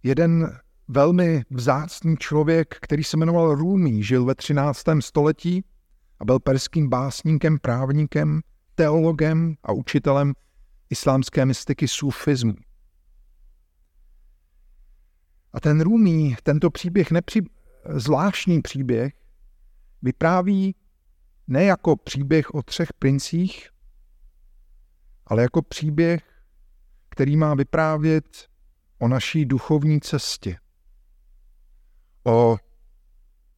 jeden 0.03 0.59
velmi 0.88 1.43
vzácný 1.50 2.17
člověk, 2.17 2.77
který 2.81 3.03
se 3.03 3.17
jmenoval 3.17 3.55
Rumi, 3.55 4.03
žil 4.03 4.25
ve 4.25 4.35
13. 4.35 4.83
století 5.00 5.65
a 6.19 6.25
byl 6.25 6.39
perským 6.39 6.89
básníkem, 6.89 7.59
právníkem, 7.59 8.41
teologem 8.75 9.55
a 9.63 9.72
učitelem 9.72 10.34
islámské 10.89 11.46
mystiky 11.46 11.88
sufismu. 11.88 12.55
A 15.53 15.60
ten 15.60 15.82
Rumi, 15.82 16.36
tento 16.44 16.70
příběh, 16.70 17.12
nepři... 17.12 17.41
zvláštní 17.96 18.62
příběh, 18.62 19.13
vypráví 20.01 20.75
ne 21.48 21.63
jako 21.63 21.96
příběh 21.96 22.53
o 22.53 22.63
třech 22.63 22.94
princích, 22.94 23.70
ale 25.25 25.41
jako 25.41 25.62
příběh 25.62 26.36
který 27.15 27.38
má 27.38 27.55
vyprávět 27.55 28.50
o 29.00 29.08
naší 29.08 29.46
duchovní 29.46 30.00
cestě, 30.01 30.58
o 32.24 32.58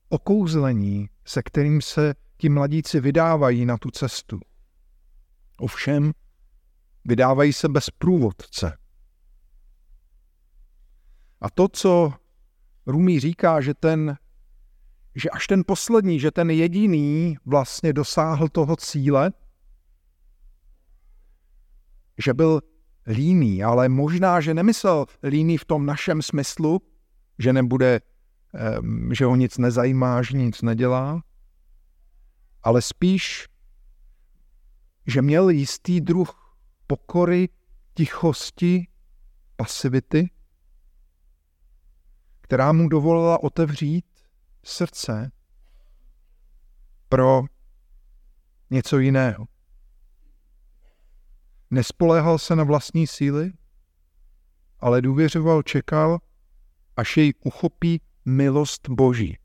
okouzlení, 0.10 1.10
se 1.26 1.44
kterým 1.44 1.82
se 1.82 2.16
ti 2.38 2.50
mladíci 2.50 3.00
vydávají 3.00 3.66
na 3.66 3.78
tu 3.78 3.92
cestu. 3.92 4.40
Ovšem, 5.58 6.12
vydávají 7.06 7.54
se 7.54 7.70
bez 7.70 7.90
průvodce. 7.90 8.78
A 11.42 11.50
to, 11.50 11.68
co 11.68 12.14
Rumí 12.86 13.20
říká, 13.20 13.62
že 13.62 13.74
ten, 13.74 14.18
že 15.16 15.30
až 15.30 15.48
ten 15.48 15.64
poslední, 15.68 16.20
že 16.20 16.32
ten 16.32 16.50
jediný 16.50 17.38
vlastně 17.46 17.94
dosáhl 17.94 18.50
toho 18.50 18.76
cíle, 18.76 19.32
že 22.18 22.34
byl 22.34 22.62
líný, 23.08 23.64
ale 23.64 23.90
možná, 23.90 24.42
že 24.42 24.54
nemyslel 24.54 25.06
líný 25.24 25.58
v 25.58 25.66
tom 25.66 25.86
našem 25.86 26.22
smyslu, 26.22 26.82
že 27.40 27.54
nebude, 27.54 28.02
že 29.12 29.26
ho 29.26 29.36
nic 29.36 29.58
nezajímá, 29.58 30.22
že 30.22 30.38
nic 30.38 30.62
nedělá, 30.62 31.24
ale 32.64 32.82
spíš, 32.82 33.48
že 35.08 35.22
měl 35.22 35.50
jistý 35.50 36.02
druh 36.02 36.56
pokory, 36.88 37.50
tichosti, 37.94 38.88
pasivity, 39.56 40.30
která 42.42 42.72
mu 42.72 42.90
dovolila 42.90 43.44
otevřít 43.44 44.06
srdce 44.64 45.32
pro 47.10 47.44
něco 48.70 49.00
jiného. 49.00 49.48
Nespoléhal 51.72 52.40
se 52.40 52.56
na 52.56 52.64
vlastní 52.64 53.08
síly, 53.08 53.54
ale 54.80 55.02
důvěřoval, 55.02 55.64
čekal, 55.64 56.20
až 56.98 57.18
jej 57.18 57.34
uchopí 57.44 58.02
milost 58.26 58.90
Boží. 58.90 59.38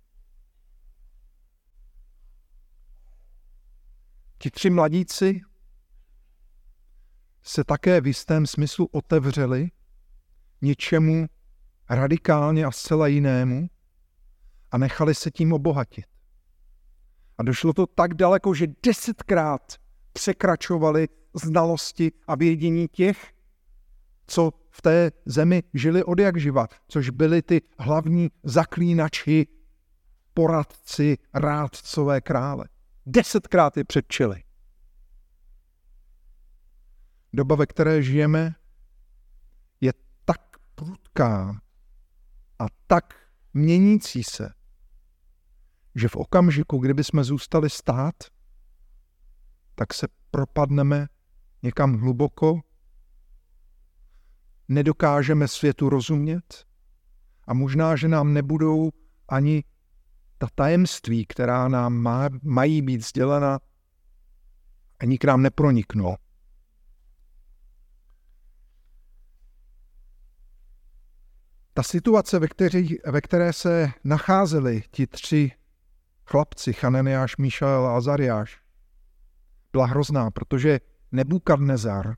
Ti 4.39 4.51
tři 4.51 4.71
mladíci 4.71 5.41
se 7.43 7.65
také 7.65 8.01
v 8.01 8.07
jistém 8.07 8.47
smyslu 8.47 8.89
otevřeli 8.93 9.71
něčemu 10.63 11.27
radikálně 11.91 12.65
a 12.65 12.71
zcela 12.71 13.07
jinému 13.07 13.69
a 14.71 14.79
nechali 14.79 15.15
se 15.15 15.31
tím 15.31 15.53
obohatit. 15.53 16.05
A 17.39 17.43
došlo 17.43 17.73
to 17.73 17.87
tak 17.87 18.15
daleko, 18.15 18.55
že 18.55 18.67
desetkrát 18.83 19.75
překračovali 20.13 21.09
znalosti 21.35 22.13
a 22.27 22.35
vědění 22.35 22.89
těch, 22.89 23.33
co 24.27 24.51
v 24.71 24.83
té 24.83 25.11
zemi 25.27 25.63
žili 25.75 26.05
od 26.05 26.19
jak 26.19 26.41
živa, 26.41 26.67
což 26.89 27.11
byli 27.11 27.43
ty 27.43 27.61
hlavní 27.79 28.31
zaklínači, 28.43 29.47
poradci, 30.35 31.19
rádcové 31.35 32.21
krále. 32.21 32.65
Desetkrát 33.07 33.77
je 33.77 33.85
předčili. 33.85 34.43
Doba, 37.33 37.55
ve 37.55 37.67
které 37.67 38.03
žijeme, 38.03 38.55
je 39.81 39.93
tak 40.25 40.41
prudká 40.75 41.61
a 42.59 42.67
tak 42.87 43.15
měnící 43.55 44.25
se, 44.25 44.53
že 45.95 46.09
v 46.09 46.17
okamžiku, 46.17 46.79
kdyby 46.79 47.05
jsme 47.05 47.25
zůstali 47.25 47.71
stát, 47.71 48.15
tak 49.75 49.95
se 49.95 50.09
propadneme 50.31 51.09
někam 51.63 51.99
hluboko, 51.99 52.61
nedokážeme 54.69 55.49
světu 55.49 55.89
rozumět 55.89 56.67
a 57.47 57.55
možná, 57.55 57.97
že 57.97 58.09
nám 58.09 58.33
nebudou 58.33 58.91
ani 59.29 59.65
ta 60.39 60.47
tajemství, 60.55 61.27
která 61.27 61.69
nám 61.69 61.95
má, 61.95 62.29
mají 62.43 62.83
být 62.83 63.05
sdělena, 63.05 63.61
ani 65.01 65.19
k 65.19 65.25
nám 65.25 65.43
neproniknou. 65.43 66.17
Ta 71.75 71.83
situace, 71.83 72.39
ve, 72.39 72.49
který, 72.49 72.89
ve 73.07 73.21
které 73.21 73.53
se 73.53 73.93
nacházeli 74.05 74.83
ti 74.91 75.07
tři 75.07 75.51
chlapci, 76.27 76.73
Chananiáš, 76.73 77.37
Míšael 77.37 77.87
a 77.87 77.97
Azariáš, 77.97 78.61
byla 79.73 79.87
hrozná, 79.87 80.31
protože 80.31 80.81
Nebukadnezar 81.13 82.17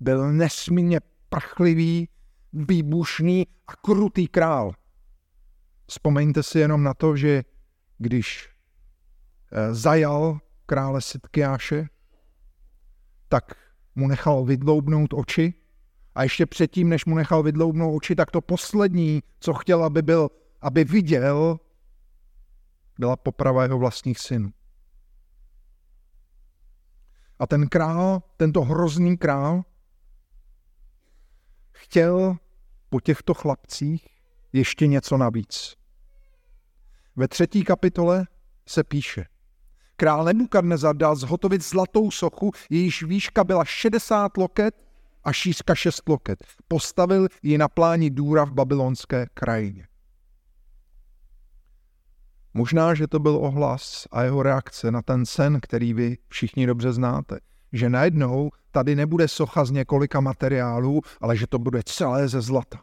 byl 0.00 0.32
nesmírně 0.32 1.00
prchlivý, 1.28 2.08
výbušný 2.52 3.46
a 3.66 3.76
krutý 3.76 4.28
král. 4.28 4.72
Vzpomeňte 5.86 6.42
si 6.42 6.58
jenom 6.58 6.82
na 6.82 6.94
to, 6.94 7.16
že 7.16 7.42
když 7.98 8.48
eh, 9.52 9.74
zajal 9.74 10.38
krále 10.66 11.00
Sitkiáše, 11.00 11.88
tak 13.28 13.44
mu 13.94 14.08
nechal 14.08 14.44
vydloubnout 14.44 15.14
oči 15.14 15.54
a 16.14 16.22
ještě 16.22 16.46
předtím, 16.46 16.88
než 16.88 17.04
mu 17.04 17.14
nechal 17.14 17.42
vydloubnout 17.42 17.96
oči, 17.96 18.14
tak 18.14 18.30
to 18.30 18.40
poslední, 18.40 19.22
co 19.40 19.54
chtěl, 19.54 19.84
aby 19.84 20.02
byl, 20.02 20.28
aby 20.60 20.84
viděl, 20.84 21.60
byla 22.98 23.16
poprava 23.16 23.62
jeho 23.62 23.78
vlastních 23.78 24.18
synů. 24.18 24.50
A 27.38 27.46
ten 27.46 27.68
král, 27.68 28.22
tento 28.36 28.62
hrozný 28.62 29.16
král, 29.16 29.62
chtěl 31.70 32.36
po 32.88 33.00
těchto 33.00 33.34
chlapcích 33.34 34.08
ještě 34.52 34.86
něco 34.86 35.16
navíc. 35.16 35.76
Ve 37.16 37.28
třetí 37.28 37.64
kapitole 37.64 38.26
se 38.68 38.84
píše, 38.84 39.26
král 39.96 40.24
Nebukadnezar 40.24 40.96
dal 40.96 41.16
zhotovit 41.16 41.62
zlatou 41.64 42.10
sochu, 42.10 42.50
jejíž 42.70 43.02
výška 43.02 43.44
byla 43.44 43.64
60 43.64 44.36
loket 44.36 44.89
a 45.24 45.32
šířka 45.32 45.74
6 45.74 46.08
loket. 46.08 46.44
Postavil 46.68 47.28
ji 47.42 47.58
na 47.58 47.68
pláni 47.68 48.10
důra 48.10 48.44
v 48.44 48.52
babylonské 48.52 49.26
krajině. 49.34 49.86
Možná, 52.54 52.94
že 52.94 53.06
to 53.06 53.18
byl 53.18 53.36
ohlas 53.36 54.06
a 54.10 54.22
jeho 54.22 54.42
reakce 54.42 54.90
na 54.90 55.02
ten 55.02 55.26
sen, 55.26 55.60
který 55.62 55.94
vy 55.94 56.18
všichni 56.28 56.66
dobře 56.66 56.92
znáte. 56.92 57.38
Že 57.72 57.90
najednou 57.90 58.50
tady 58.70 58.96
nebude 58.96 59.28
socha 59.28 59.64
z 59.64 59.70
několika 59.70 60.20
materiálů, 60.20 61.00
ale 61.20 61.36
že 61.36 61.46
to 61.46 61.58
bude 61.58 61.82
celé 61.86 62.28
ze 62.28 62.40
zlata. 62.40 62.82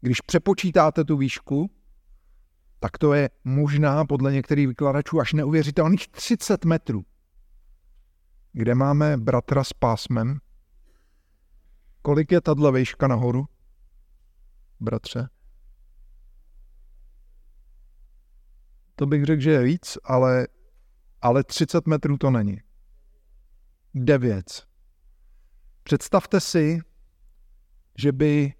Když 0.00 0.20
přepočítáte 0.20 1.04
tu 1.04 1.16
výšku, 1.16 1.70
tak 2.80 2.98
to 2.98 3.12
je 3.12 3.30
možná 3.44 4.04
podle 4.04 4.32
některých 4.32 4.68
vykladačů 4.68 5.20
až 5.20 5.32
neuvěřitelných 5.32 6.08
30 6.08 6.64
metrů. 6.64 7.04
Kde 8.52 8.74
máme 8.74 9.16
bratra 9.16 9.64
s 9.64 9.72
pásmem? 9.72 10.38
Kolik 12.08 12.32
je 12.32 12.40
tato 12.40 12.72
výška 12.72 13.06
nahoru, 13.06 13.48
bratře? 14.80 15.28
To 18.94 19.06
bych 19.06 19.24
řekl, 19.24 19.42
že 19.42 19.50
je 19.50 19.62
víc, 19.62 19.98
ale, 20.04 20.48
ale 21.22 21.44
30 21.44 21.86
metrů 21.86 22.18
to 22.18 22.30
není. 22.30 22.62
9. 23.94 24.66
Představte 25.82 26.40
si, 26.40 26.80
že 27.98 28.12
by 28.12 28.54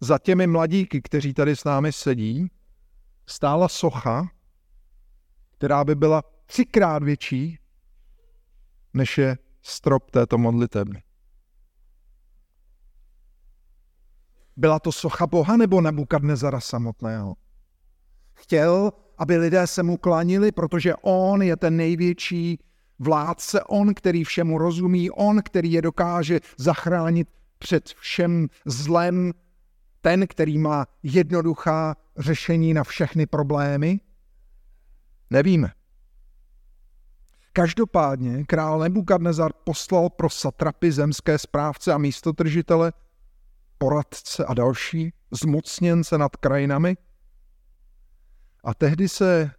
za 0.00 0.18
těmi 0.18 0.46
mladíky, 0.46 1.02
kteří 1.02 1.34
tady 1.34 1.56
s 1.56 1.64
námi 1.64 1.92
sedí, 1.92 2.50
stála 3.26 3.68
socha, 3.68 4.30
která 5.50 5.84
by 5.84 5.94
byla 5.94 6.22
třikrát 6.46 7.02
větší, 7.02 7.58
než 8.94 9.18
je 9.18 9.38
strop 9.62 10.10
této 10.10 10.38
modlitebny. 10.38 11.02
Byla 14.56 14.78
to 14.78 14.92
socha 14.92 15.26
Boha 15.26 15.56
nebo 15.56 15.80
Nebukadnezara 15.80 16.60
samotného? 16.60 17.34
Chtěl, 18.34 18.92
aby 19.18 19.36
lidé 19.36 19.66
se 19.66 19.82
mu 19.82 19.96
klanili, 19.96 20.52
protože 20.52 20.94
on 21.02 21.42
je 21.42 21.56
ten 21.56 21.76
největší 21.76 22.58
vládce, 22.98 23.64
on, 23.64 23.94
který 23.94 24.24
všemu 24.24 24.58
rozumí, 24.58 25.10
on, 25.10 25.42
který 25.42 25.72
je 25.72 25.82
dokáže 25.82 26.40
zachránit 26.58 27.28
před 27.58 27.88
všem 27.88 28.48
zlem, 28.66 29.32
ten, 30.00 30.26
který 30.26 30.58
má 30.58 30.86
jednoduchá 31.02 31.96
řešení 32.16 32.74
na 32.74 32.84
všechny 32.84 33.26
problémy? 33.26 34.00
Nevíme. 35.30 35.72
Každopádně 37.52 38.44
král 38.44 38.78
Nebukadnezar 38.78 39.52
poslal 39.64 40.10
pro 40.10 40.30
satrapy, 40.30 40.92
zemské 40.92 41.38
správce 41.38 41.92
a 41.92 41.98
místotržitele, 41.98 42.92
poradce 43.82 44.44
a 44.44 44.54
další, 44.54 45.12
zmocněnce 45.30 46.18
nad 46.18 46.36
krajinami. 46.36 46.96
A 48.64 48.74
tehdy 48.74 49.08
se 49.08 49.50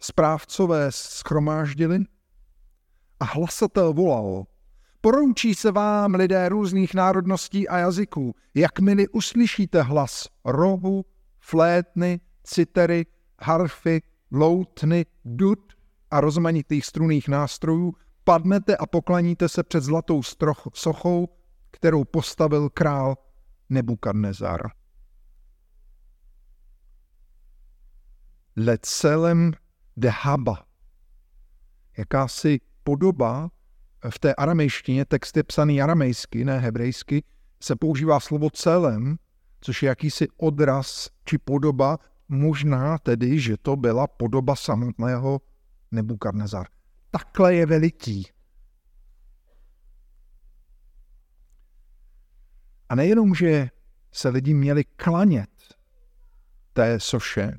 správcové 0.00 0.86
schromáždili 0.90 1.98
a 3.20 3.24
hlasatel 3.24 3.92
volal, 3.92 4.44
Poroučí 5.00 5.54
se 5.54 5.72
vám 5.72 6.14
lidé 6.14 6.48
různých 6.48 6.94
národností 6.94 7.68
a 7.68 7.78
jazyků, 7.78 8.34
jakmile 8.54 9.04
uslyšíte 9.12 9.82
hlas 9.82 10.28
rohu, 10.44 11.04
flétny, 11.40 12.20
citery, 12.44 13.06
harfy, 13.40 14.02
loutny, 14.30 15.06
dud 15.24 15.72
a 16.10 16.20
rozmanitých 16.20 16.86
struných 16.86 17.28
nástrojů, 17.28 17.94
padnete 18.24 18.76
a 18.76 18.86
poklaníte 18.86 19.48
se 19.48 19.62
před 19.62 19.82
zlatou 19.82 20.22
stroch, 20.22 20.68
sochou, 20.74 21.28
kterou 21.70 22.04
postavil 22.04 22.70
král 22.70 23.16
Nebukadnezar. 23.68 24.60
Lecelem 28.56 29.52
de 29.96 30.08
Haba, 30.08 30.64
jakási 31.98 32.60
podoba 32.84 33.50
v 34.10 34.18
té 34.18 34.34
aramejštině, 34.34 35.04
text 35.04 35.36
je 35.36 35.42
psaný 35.42 35.82
aramejsky, 35.82 36.44
ne 36.44 36.58
hebrejsky, 36.58 37.24
se 37.62 37.76
používá 37.76 38.20
slovo 38.20 38.50
celem, 38.50 39.18
což 39.60 39.82
je 39.82 39.88
jakýsi 39.88 40.28
odraz 40.36 41.10
či 41.24 41.38
podoba, 41.38 41.98
možná 42.28 42.98
tedy, 42.98 43.40
že 43.40 43.56
to 43.56 43.76
byla 43.76 44.06
podoba 44.06 44.56
samotného 44.56 45.40
Nebukadnezar. 45.90 46.66
Takhle 47.10 47.54
je 47.54 47.66
veliký. 47.66 48.26
A 52.88 52.94
nejenom, 52.94 53.34
že 53.34 53.70
se 54.12 54.28
lidi 54.28 54.54
měli 54.54 54.84
klanět 54.84 55.50
té 56.72 57.00
soše, 57.00 57.58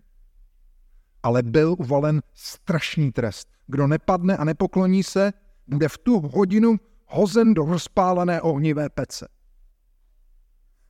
ale 1.23 1.43
byl 1.43 1.75
uvalen 1.79 2.21
strašný 2.33 3.11
trest. 3.11 3.47
Kdo 3.67 3.87
nepadne 3.87 4.37
a 4.37 4.43
nepokloní 4.43 5.03
se, 5.03 5.33
bude 5.67 5.89
v 5.89 5.97
tu 5.97 6.19
hodinu 6.19 6.75
hozen 7.05 7.53
do 7.53 7.65
rozpálené 7.65 8.41
ohnivé 8.41 8.89
pece. 8.89 9.27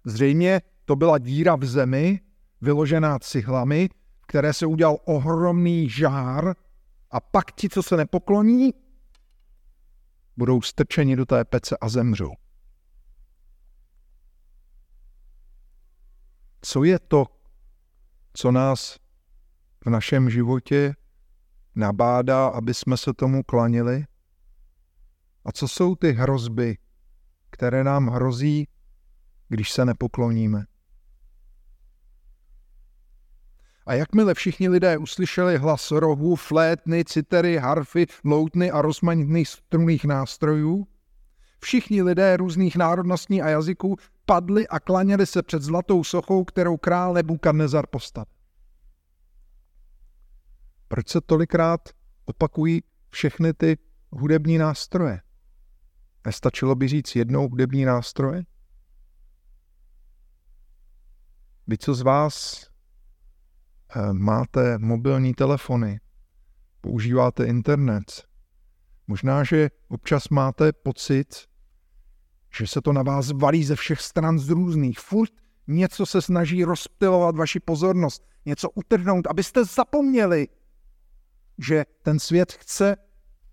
Zřejmě 0.06 0.62
to 0.86 0.96
byla 0.96 1.18
díra 1.18 1.56
v 1.56 1.66
zemi, 1.66 2.20
vyložená 2.62 3.20
cihlami, 3.20 3.90
v 4.22 4.26
které 4.26 4.54
se 4.54 4.66
udělal 4.66 4.98
ohromný 5.06 5.90
žár 5.90 6.56
a 7.12 7.20
pak 7.20 7.52
ti, 7.52 7.70
co 7.70 7.84
se 7.84 7.98
nepokloní, 7.98 8.74
budou 10.38 10.62
strčeni 10.62 11.16
do 11.16 11.26
té 11.26 11.46
pece 11.46 11.78
a 11.82 11.90
zemřou. 11.90 12.34
Co 16.62 16.84
je 16.84 17.00
to, 17.00 17.26
co 18.34 18.52
nás 18.52 18.98
v 19.86 19.90
našem 19.90 20.30
životě 20.30 20.96
nabádá, 21.76 22.48
aby 22.48 22.74
jsme 22.74 22.98
se 22.98 23.14
tomu 23.14 23.44
klanili? 23.44 24.06
A 25.46 25.52
co 25.52 25.68
jsou 25.68 25.96
ty 25.96 26.12
hrozby, 26.12 26.78
které 27.50 27.84
nám 27.84 28.08
hrozí, 28.08 28.68
když 29.48 29.72
se 29.72 29.86
nepokloníme? 29.86 30.66
A 33.86 33.94
jakmile 33.94 34.34
všichni 34.34 34.70
lidé 34.70 34.98
uslyšeli 34.98 35.58
hlas 35.58 35.92
rohů, 35.92 36.36
flétny, 36.36 37.06
citery, 37.06 37.58
harfy, 37.58 38.06
loutny 38.24 38.72
a 38.72 38.82
rozmanitných 38.82 39.48
strunných 39.48 40.06
nástrojů, 40.06 40.88
všichni 41.60 42.02
lidé 42.02 42.38
různých 42.38 42.76
národností 42.76 43.42
a 43.42 43.50
jazyků 43.50 43.98
padli 44.26 44.68
a 44.68 44.80
klaněli 44.80 45.26
se 45.26 45.44
před 45.44 45.62
zlatou 45.62 46.04
sochou, 46.04 46.44
kterou 46.44 46.78
král 46.78 47.14
Nebukadnezar 47.14 47.88
postavil. 47.88 48.34
Proč 50.88 51.10
se 51.10 51.22
tolikrát 51.22 51.90
opakují 52.26 52.84
všechny 53.10 53.54
ty 53.54 53.78
hudební 54.12 54.58
nástroje? 54.58 55.22
Nestačilo 56.26 56.76
by 56.76 56.88
říct 56.88 57.16
jednou 57.16 57.50
hudební 57.50 57.86
nástroje? 57.86 58.44
Vy, 61.68 61.78
co 61.78 61.94
z 61.94 62.02
vás 62.02 62.66
eh, 63.96 64.14
máte 64.14 64.78
mobilní 64.78 65.34
telefony, 65.34 66.00
používáte 66.82 67.46
internet, 67.46 68.28
možná, 69.08 69.44
že 69.44 69.70
občas 69.88 70.30
máte 70.30 70.74
pocit, 70.74 71.49
že 72.54 72.68
se 72.68 72.82
to 72.82 72.94
na 72.94 73.04
vás 73.04 73.32
valí 73.32 73.64
ze 73.64 73.76
všech 73.76 74.02
stran 74.02 74.40
z 74.40 74.50
různých. 74.50 75.00
Furt 75.00 75.32
něco 75.68 76.06
se 76.06 76.22
snaží 76.22 76.64
rozptilovat 76.64 77.36
vaši 77.36 77.60
pozornost, 77.60 78.28
něco 78.46 78.70
utrhnout, 78.70 79.28
abyste 79.28 79.66
zapomněli, 79.66 80.48
že 81.58 81.86
ten 82.02 82.20
svět 82.20 82.52
chce, 82.52 82.96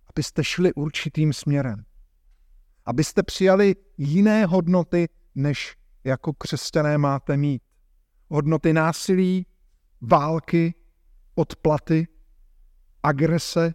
abyste 0.07 0.45
šli 0.45 0.73
určitým 0.73 1.33
směrem. 1.33 1.85
Abyste 2.85 3.23
přijali 3.23 3.77
jiné 3.99 4.47
hodnoty, 4.47 5.09
než 5.35 5.77
jako 6.05 6.33
křesťané 6.33 6.99
máte 6.99 7.37
mít. 7.37 7.63
Hodnoty 8.29 8.73
násilí, 8.73 9.47
války, 10.01 10.75
odplaty, 11.35 12.09
agrese, 13.03 13.75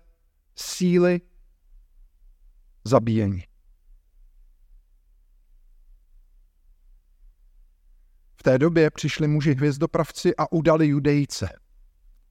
síly, 0.56 1.22
zabíjení. 2.84 3.51
V 8.42 8.44
té 8.44 8.58
době 8.58 8.90
přišli 8.90 9.28
muži 9.28 9.54
hvězdopravci 9.54 10.36
a 10.36 10.52
udali 10.52 10.88
judejce. 10.88 11.50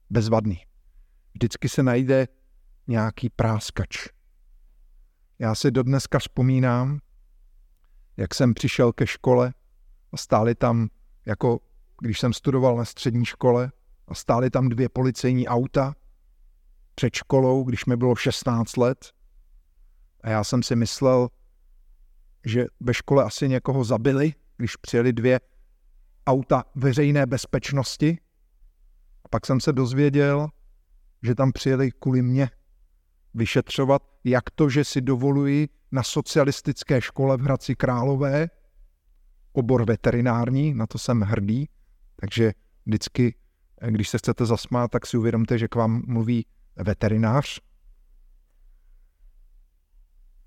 Bezvadný. 0.09 0.61
Vždycky 1.33 1.69
se 1.69 1.83
najde 1.83 2.27
nějaký 2.87 3.29
práskač. 3.29 4.07
Já 5.39 5.55
si 5.55 5.71
dodneska 5.71 6.19
vzpomínám, 6.19 6.99
jak 8.17 8.35
jsem 8.35 8.53
přišel 8.53 8.93
ke 8.93 9.07
škole 9.07 9.53
a 10.11 10.17
stáli 10.17 10.55
tam, 10.55 10.89
jako 11.25 11.59
když 12.01 12.19
jsem 12.19 12.33
studoval 12.33 12.77
na 12.77 12.85
střední 12.85 13.25
škole, 13.25 13.71
a 14.07 14.15
stáli 14.15 14.49
tam 14.49 14.69
dvě 14.69 14.89
policejní 14.89 15.47
auta 15.47 15.95
před 16.95 17.15
školou, 17.15 17.63
když 17.63 17.85
mi 17.85 17.97
bylo 17.97 18.15
16 18.15 18.77
let. 18.77 19.11
A 20.23 20.29
já 20.29 20.43
jsem 20.43 20.63
si 20.63 20.75
myslel, 20.75 21.29
že 22.45 22.65
ve 22.79 22.93
škole 22.93 23.23
asi 23.23 23.49
někoho 23.49 23.83
zabili, 23.83 24.33
když 24.57 24.75
přijeli 24.75 25.13
dvě 25.13 25.39
auta 26.27 26.63
veřejné 26.75 27.25
bezpečnosti. 27.25 28.17
A 29.25 29.27
pak 29.29 29.45
jsem 29.45 29.59
se 29.59 29.73
dozvěděl, 29.73 30.47
že 31.23 31.35
tam 31.35 31.51
přijeli 31.51 31.91
kvůli 31.91 32.21
mě 32.21 32.49
vyšetřovat, 33.33 34.01
jak 34.23 34.49
to, 34.49 34.69
že 34.69 34.83
si 34.83 35.01
dovoluji 35.01 35.69
na 35.91 36.03
socialistické 36.03 37.01
škole 37.01 37.37
v 37.37 37.41
Hradci 37.41 37.75
Králové, 37.75 38.49
obor 39.53 39.85
veterinární, 39.85 40.73
na 40.73 40.87
to 40.87 40.97
jsem 40.97 41.21
hrdý, 41.21 41.69
takže 42.15 42.53
vždycky, 42.85 43.35
když 43.87 44.09
se 44.09 44.17
chcete 44.17 44.45
zasmát, 44.45 44.91
tak 44.91 45.05
si 45.05 45.17
uvědomte, 45.17 45.57
že 45.57 45.67
k 45.67 45.75
vám 45.75 46.03
mluví 46.07 46.45
veterinář. 46.75 47.59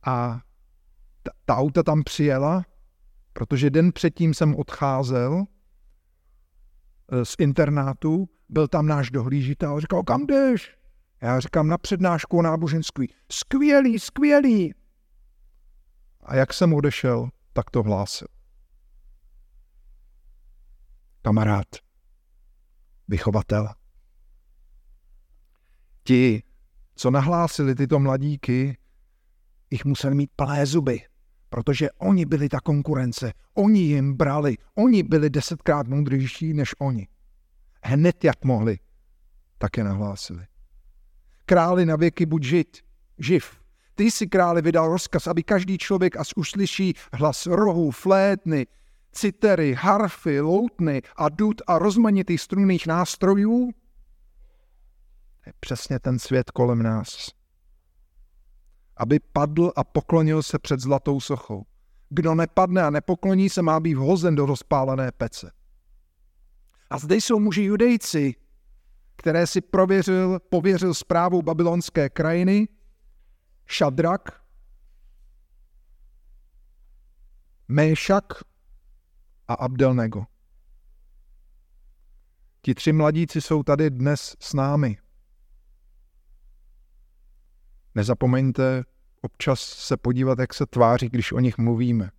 A 0.07 0.41
ta, 1.23 1.31
ta 1.45 1.57
auta 1.57 1.83
tam 1.83 2.03
přijela, 2.03 2.65
protože 3.33 3.71
den 3.71 3.93
předtím 3.93 4.35
jsem 4.35 4.55
odcházel 4.55 5.45
z 7.23 7.35
internátu, 7.39 8.29
byl 8.49 8.69
tam 8.69 8.87
náš 8.87 9.11
dohlížitel, 9.11 9.81
říkal, 9.81 10.03
kam 10.03 10.27
jdeš? 10.27 10.77
Já 11.21 11.41
říkám, 11.41 11.69
na 11.69 11.79
přednášku 11.79 12.39
o 12.39 12.43
náboženství. 12.43 13.15
Skvělý, 13.33 13.99
skvělý. 13.99 14.75
A 16.23 16.37
jak 16.37 16.53
jsem 16.53 16.75
odešel, 16.75 17.29
tak 17.53 17.71
to 17.71 17.83
hlásil. 17.83 18.29
Kamarád, 21.23 21.67
vychovatel. 23.09 23.69
Ti, 26.05 26.43
co 26.95 27.11
nahlásili 27.11 27.75
tyto 27.75 27.99
mladíky, 27.99 28.79
jich 29.71 29.85
museli 29.85 30.15
mít 30.15 30.31
plné 30.37 30.67
zuby 30.67 31.03
protože 31.49 31.91
oni 31.91 32.27
byli 32.27 32.49
ta 32.49 32.61
konkurence, 32.61 33.33
oni 33.55 33.81
jim 33.81 34.15
brali, 34.15 34.57
oni 34.75 35.03
byli 35.03 35.31
desetkrát 35.31 35.89
moudřejší 35.89 36.55
než 36.55 36.75
oni. 36.79 37.09
Hned 37.85 38.25
jak 38.25 38.45
mohli, 38.45 38.79
tak 39.59 39.77
je 39.77 39.85
nahlásili. 39.85 40.47
Králi 41.47 41.87
na 41.87 41.97
věky 41.97 42.27
buď 42.27 42.45
žít, 42.45 42.77
živ. 43.19 43.61
Ty 43.95 44.11
si 44.11 44.27
králi 44.27 44.63
vydal 44.63 44.89
rozkaz, 44.89 45.27
aby 45.27 45.43
každý 45.43 45.79
člověk, 45.79 46.17
až 46.17 46.33
uslyší 46.37 46.95
hlas 47.13 47.47
rohu, 47.47 47.91
flétny, 47.91 48.67
citery, 49.13 49.75
harfy, 49.79 50.41
loutny 50.41 51.03
a 51.17 51.29
dud 51.29 51.63
a 51.67 51.79
rozmanitých 51.79 52.41
strunných 52.41 52.87
nástrojů, 52.87 53.71
je 55.47 55.53
přesně 55.61 55.99
ten 55.99 56.19
svět 56.19 56.51
kolem 56.51 56.83
nás 56.83 57.35
aby 58.97 59.21
padl 59.21 59.73
a 59.77 59.85
poklonil 59.85 60.43
se 60.43 60.59
před 60.59 60.81
zlatou 60.81 61.21
sochou. 61.21 61.65
Kdo 62.09 62.35
nepadne 62.35 62.83
a 62.83 62.91
nepokloní 62.91 63.51
se, 63.51 63.63
má 63.63 63.81
být 63.81 63.95
vhozen 63.95 64.35
do 64.35 64.47
rozpálené 64.47 65.13
pece. 65.13 65.53
A 66.91 66.99
zde 66.99 67.17
jsou 67.17 67.41
muži 67.41 67.63
judejci, 67.63 68.35
které 69.17 69.47
si 69.47 69.61
prověřil, 69.61 70.41
pověřil 70.41 70.95
zprávou 70.95 71.43
babylonské 71.43 72.09
krajiny, 72.09 72.69
Šadrak, 73.67 74.41
Méšak 77.69 78.25
a 79.49 79.55
Abdelnego. 79.55 80.25
Ti 82.63 82.75
tři 82.75 82.93
mladíci 82.93 83.41
jsou 83.41 83.63
tady 83.63 83.91
dnes 83.91 84.37
s 84.41 84.55
námi. 84.55 84.99
Nezapomeňte 87.95 88.85
občas 89.23 89.61
se 89.61 89.97
podívat, 89.97 90.39
jak 90.39 90.55
se 90.55 90.67
tváří, 90.67 91.09
když 91.09 91.33
o 91.33 91.41
nich 91.41 91.59
mluvíme. 91.59 92.11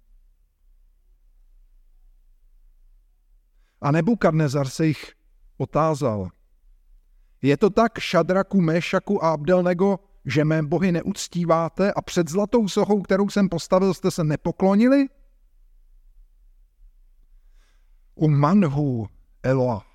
A 3.81 3.91
Nebukadnezar 3.91 4.67
se 4.67 4.87
jich 4.87 5.13
otázal. 5.57 6.29
Je 7.41 7.57
to 7.57 7.69
tak, 7.69 7.99
Šadraku, 7.99 8.61
Méšaku 8.61 9.23
a 9.23 9.33
Abdelnego, 9.33 9.99
že 10.25 10.45
mé 10.45 10.63
bohy 10.63 10.91
neuctíváte 10.91 11.93
a 11.93 12.01
před 12.01 12.29
zlatou 12.29 12.67
sochou, 12.67 13.01
kterou 13.01 13.29
jsem 13.29 13.49
postavil, 13.49 13.93
jste 13.93 14.11
se 14.11 14.23
nepoklonili? 14.23 15.05
U 18.15 18.29
manhu 18.29 19.07
Eloa, 19.43 19.85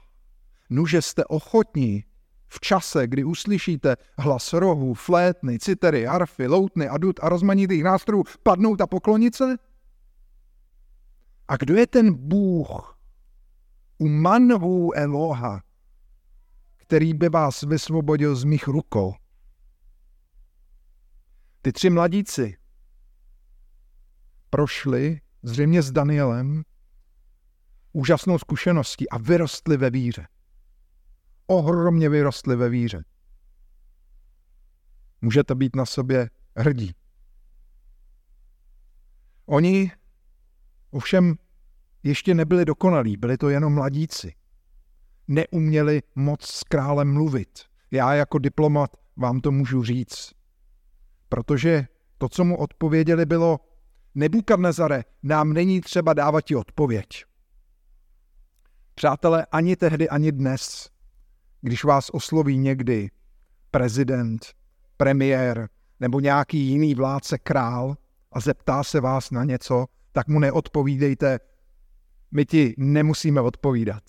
nuže 0.70 1.02
jste 1.02 1.24
ochotní 1.24 2.04
v 2.52 2.60
čase, 2.60 3.06
kdy 3.06 3.24
uslyšíte 3.24 3.96
hlas 4.18 4.52
rohu, 4.52 4.94
flétny, 4.94 5.58
citery, 5.58 6.04
harfy, 6.04 6.46
loutny 6.46 6.88
a 6.88 6.98
dud 6.98 7.20
a 7.22 7.28
rozmanitých 7.28 7.84
nástrojů 7.84 8.24
padnout 8.42 8.80
a 8.80 8.86
poklonit 8.86 9.34
se? 9.34 9.56
A 11.48 11.56
kdo 11.56 11.74
je 11.74 11.86
ten 11.86 12.14
Bůh 12.14 12.98
u 13.98 14.08
manhu 14.08 14.92
Eloha, 14.94 15.62
který 16.76 17.14
by 17.14 17.28
vás 17.28 17.62
vysvobodil 17.62 18.36
z 18.36 18.44
mých 18.44 18.68
rukou? 18.68 19.14
Ty 21.62 21.72
tři 21.72 21.90
mladíci 21.90 22.56
prošli 24.50 25.20
zřejmě 25.42 25.82
s 25.82 25.92
Danielem 25.92 26.62
úžasnou 27.92 28.38
zkušeností 28.38 29.10
a 29.10 29.18
vyrostli 29.18 29.76
ve 29.76 29.90
víře 29.90 30.26
ohromně 31.58 32.08
vyrostli 32.08 32.56
ve 32.56 32.68
víře. 32.68 33.04
Můžete 35.20 35.54
být 35.54 35.76
na 35.76 35.86
sobě 35.86 36.30
hrdí. 36.56 36.94
Oni 39.46 39.92
ovšem 40.90 41.34
ještě 42.02 42.34
nebyli 42.34 42.64
dokonalí, 42.64 43.16
byli 43.16 43.36
to 43.36 43.48
jenom 43.48 43.74
mladíci. 43.74 44.34
Neuměli 45.28 46.02
moc 46.14 46.46
s 46.46 46.64
králem 46.64 47.12
mluvit. 47.12 47.58
Já 47.90 48.14
jako 48.14 48.38
diplomat 48.38 48.96
vám 49.16 49.40
to 49.40 49.50
můžu 49.50 49.82
říct. 49.82 50.32
Protože 51.28 51.86
to, 52.18 52.28
co 52.28 52.44
mu 52.44 52.56
odpověděli, 52.56 53.26
bylo 53.26 53.60
Nebukadnezare, 54.14 55.04
nám 55.22 55.52
není 55.52 55.80
třeba 55.80 56.12
dávat 56.12 56.40
ti 56.40 56.56
odpověď. 56.56 57.24
Přátelé, 58.94 59.46
ani 59.52 59.76
tehdy, 59.76 60.08
ani 60.08 60.32
dnes 60.32 60.90
když 61.60 61.84
vás 61.84 62.10
osloví 62.10 62.58
někdy 62.58 63.10
prezident, 63.70 64.46
premiér 64.96 65.68
nebo 66.00 66.20
nějaký 66.20 66.58
jiný 66.58 66.94
vládce 66.94 67.38
král 67.38 67.96
a 68.32 68.40
zeptá 68.40 68.84
se 68.84 69.00
vás 69.00 69.30
na 69.30 69.44
něco, 69.44 69.86
tak 70.12 70.28
mu 70.28 70.38
neodpovídejte, 70.38 71.38
my 72.30 72.44
ti 72.44 72.74
nemusíme 72.78 73.40
odpovídat. 73.40 74.02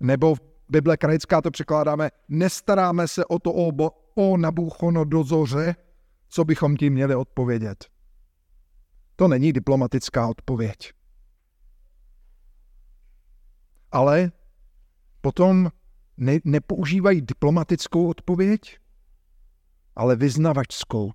Nebo 0.00 0.36
Bible 0.68 0.96
krajická 0.96 1.40
to 1.40 1.50
překládáme, 1.50 2.10
nestaráme 2.28 3.08
se 3.08 3.24
o 3.24 3.38
to 3.38 3.52
o, 3.52 3.90
o 4.14 4.36
Nabuchono 4.36 5.04
dozoře, 5.04 5.76
co 6.28 6.44
bychom 6.44 6.76
tím 6.76 6.92
měli 6.92 7.14
odpovědět. 7.14 7.84
To 9.16 9.28
není 9.28 9.52
diplomatická 9.52 10.28
odpověď. 10.28 10.92
Ale 13.92 14.32
potom 15.26 15.70
ne, 16.16 16.38
nepoužívají 16.44 17.22
diplomatickou 17.22 18.08
odpověď, 18.08 18.78
ale 19.96 20.16
vyznavačskou. 20.16 21.12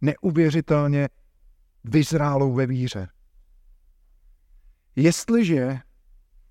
Neuvěřitelně 0.00 1.08
vyzrálou 1.84 2.54
ve 2.54 2.66
víře. 2.66 3.08
Jestliže 4.96 5.78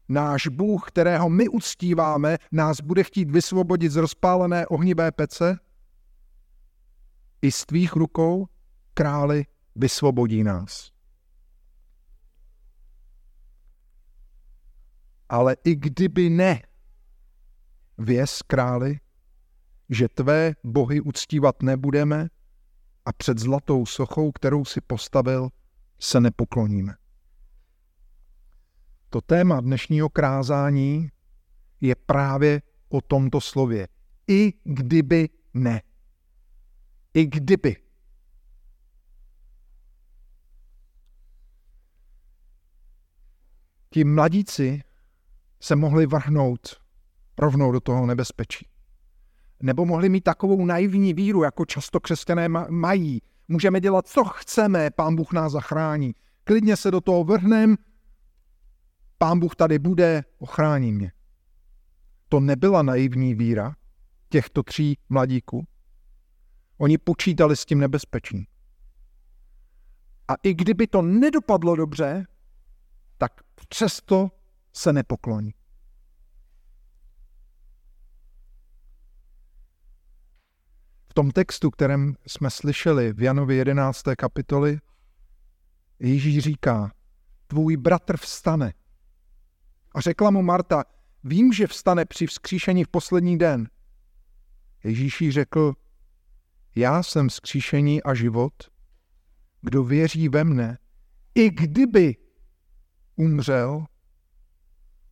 náš 0.09 0.47
Bůh, 0.47 0.87
kterého 0.87 1.29
my 1.29 1.49
uctíváme, 1.49 2.37
nás 2.51 2.81
bude 2.81 3.03
chtít 3.03 3.31
vysvobodit 3.31 3.91
z 3.91 3.95
rozpálené 3.95 4.67
ohnivé 4.67 5.11
pece, 5.11 5.59
i 7.41 7.51
z 7.51 7.65
tvých 7.65 7.93
rukou, 7.93 8.47
králi, 8.93 9.45
vysvobodí 9.75 10.43
nás. 10.43 10.91
Ale 15.31 15.55
i 15.63 15.75
kdyby 15.75 16.29
ne, 16.29 16.61
věz 17.97 18.41
králi, 18.41 18.99
že 19.89 20.07
tvé 20.09 20.55
bohy 20.63 21.01
uctívat 21.01 21.63
nebudeme 21.63 22.29
a 23.05 23.13
před 23.13 23.37
zlatou 23.39 23.85
sochou, 23.85 24.31
kterou 24.31 24.65
si 24.65 24.81
postavil, 24.81 25.49
se 25.99 26.19
nepokloníme. 26.19 26.95
To 29.09 29.21
téma 29.21 29.61
dnešního 29.61 30.09
krázání 30.09 31.11
je 31.81 31.95
právě 31.95 32.61
o 32.89 33.01
tomto 33.01 33.41
slově. 33.41 33.87
I 34.27 34.53
kdyby 34.63 35.29
ne. 35.53 35.81
I 37.13 37.25
kdyby. 37.25 37.75
Ti 43.89 44.03
mladíci 44.03 44.83
se 45.61 45.75
mohli 45.75 46.05
vrhnout 46.05 46.81
rovnou 47.37 47.71
do 47.71 47.79
toho 47.79 48.05
nebezpečí. 48.05 48.67
Nebo 49.61 49.85
mohli 49.85 50.09
mít 50.09 50.23
takovou 50.23 50.65
naivní 50.65 51.13
víru, 51.13 51.43
jako 51.43 51.65
často 51.65 51.99
křesťané 51.99 52.47
mají. 52.69 53.21
Můžeme 53.47 53.79
dělat, 53.79 54.07
co 54.07 54.23
chceme, 54.23 54.89
pán 54.89 55.15
Bůh 55.15 55.33
nás 55.33 55.51
zachrání. 55.51 56.15
Klidně 56.43 56.77
se 56.77 56.91
do 56.91 57.01
toho 57.01 57.23
vrhnem, 57.23 57.77
pán 59.17 59.39
Bůh 59.39 59.55
tady 59.55 59.79
bude, 59.79 60.23
ochrání 60.39 60.91
mě. 60.91 61.11
To 62.29 62.39
nebyla 62.39 62.81
naivní 62.81 63.33
víra 63.33 63.75
těchto 64.29 64.63
tří 64.63 64.97
mladíků. 65.09 65.67
Oni 66.77 66.97
počítali 66.97 67.55
s 67.55 67.65
tím 67.65 67.79
nebezpečím. 67.79 68.45
A 70.27 70.33
i 70.43 70.53
kdyby 70.53 70.87
to 70.87 71.01
nedopadlo 71.01 71.75
dobře, 71.75 72.25
tak 73.17 73.31
přesto 73.69 74.29
se 74.73 74.93
nepokloní. 74.93 75.53
V 81.09 81.13
tom 81.13 81.31
textu, 81.31 81.71
kterém 81.71 82.15
jsme 82.27 82.49
slyšeli 82.49 83.13
v 83.13 83.21
Janovi 83.21 83.55
11. 83.55 84.03
kapitoli, 84.17 84.79
Ježíš 85.99 86.39
říká, 86.39 86.91
tvůj 87.47 87.77
bratr 87.77 88.17
vstane. 88.17 88.73
A 89.95 90.01
řekla 90.01 90.31
mu 90.31 90.41
Marta, 90.41 90.83
vím, 91.23 91.53
že 91.53 91.67
vstane 91.67 92.05
při 92.05 92.27
vzkříšení 92.27 92.83
v 92.83 92.87
poslední 92.87 93.37
den. 93.37 93.69
Ježíš 94.83 95.21
jí 95.21 95.31
řekl, 95.31 95.73
já 96.75 97.03
jsem 97.03 97.29
vzkříšení 97.29 98.03
a 98.03 98.13
život. 98.13 98.53
Kdo 99.61 99.83
věří 99.83 100.29
ve 100.29 100.43
mne, 100.43 100.77
i 101.35 101.49
kdyby 101.49 102.15
umřel, 103.15 103.85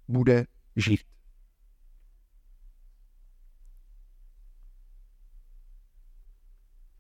bude 0.10 0.46
žít. 0.76 1.02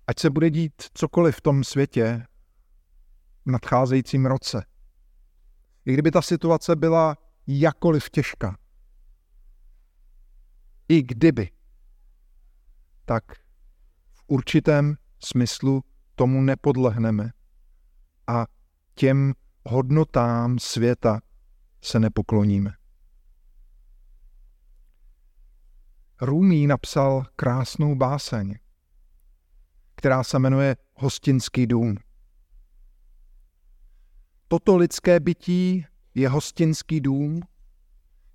Ať 0.07 0.19
se 0.19 0.29
bude 0.29 0.49
dít 0.49 0.73
cokoliv 0.93 1.35
v 1.35 1.41
tom 1.41 1.63
světě 1.63 2.25
v 3.45 3.51
nadcházejícím 3.51 4.25
roce. 4.25 4.65
I 5.85 5.93
kdyby 5.93 6.11
ta 6.11 6.21
situace 6.21 6.75
byla 6.75 7.17
jakoliv 7.47 8.09
těžká. 8.09 8.57
I 10.87 11.03
kdyby. 11.03 11.49
Tak 13.05 13.23
v 14.13 14.23
určitém 14.27 14.95
smyslu 15.19 15.83
tomu 16.15 16.41
nepodlehneme 16.41 17.31
a 18.27 18.45
těm 18.93 19.33
hodnotám 19.65 20.59
světa 20.59 21.21
se 21.81 21.99
nepokloníme. 21.99 22.78
Rumi 26.21 26.67
napsal 26.67 27.25
krásnou 27.35 27.95
báseň, 27.95 28.55
která 29.95 30.23
se 30.23 30.39
jmenuje 30.39 30.77
Hostinský 30.93 31.67
dům. 31.67 31.97
Toto 34.47 34.77
lidské 34.77 35.19
bytí 35.19 35.85
je 36.15 36.29
hostinský 36.29 37.01
dům, 37.01 37.41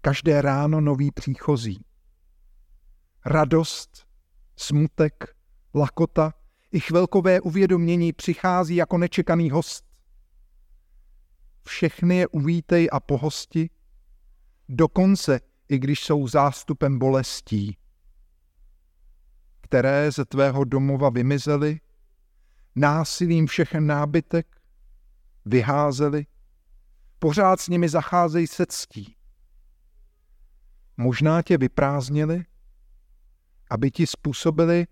každé 0.00 0.42
ráno 0.42 0.80
nový 0.80 1.10
příchozí. 1.10 1.84
Radost, 3.26 4.06
smutek, 4.56 5.36
lakota 5.74 6.34
i 6.72 6.80
chvilkové 6.80 7.40
uvědomění 7.40 8.12
přichází 8.12 8.76
jako 8.76 8.98
nečekaný 8.98 9.50
host. 9.50 9.84
Všechny 11.62 12.16
je 12.16 12.28
uvítej 12.28 12.88
a 12.92 13.00
pohosti, 13.00 13.70
dokonce 14.68 15.40
i 15.68 15.78
když 15.78 16.04
jsou 16.04 16.28
zástupem 16.28 16.98
bolestí, 16.98 17.76
které 19.60 20.10
ze 20.10 20.24
tvého 20.24 20.64
domova 20.64 21.10
vymizely, 21.10 21.80
násilím 22.74 23.46
všechen 23.46 23.86
nábytek 23.86 24.60
vyházeli, 25.44 26.26
pořád 27.18 27.60
s 27.60 27.68
nimi 27.68 27.88
zacházejí 27.88 28.46
se 28.46 28.66
ctí. 28.68 29.16
Možná 30.96 31.42
tě 31.42 31.58
vyprázdnili, 31.58 32.44
aby 33.70 33.90
ti 33.90 34.06
způsobili 34.06 34.86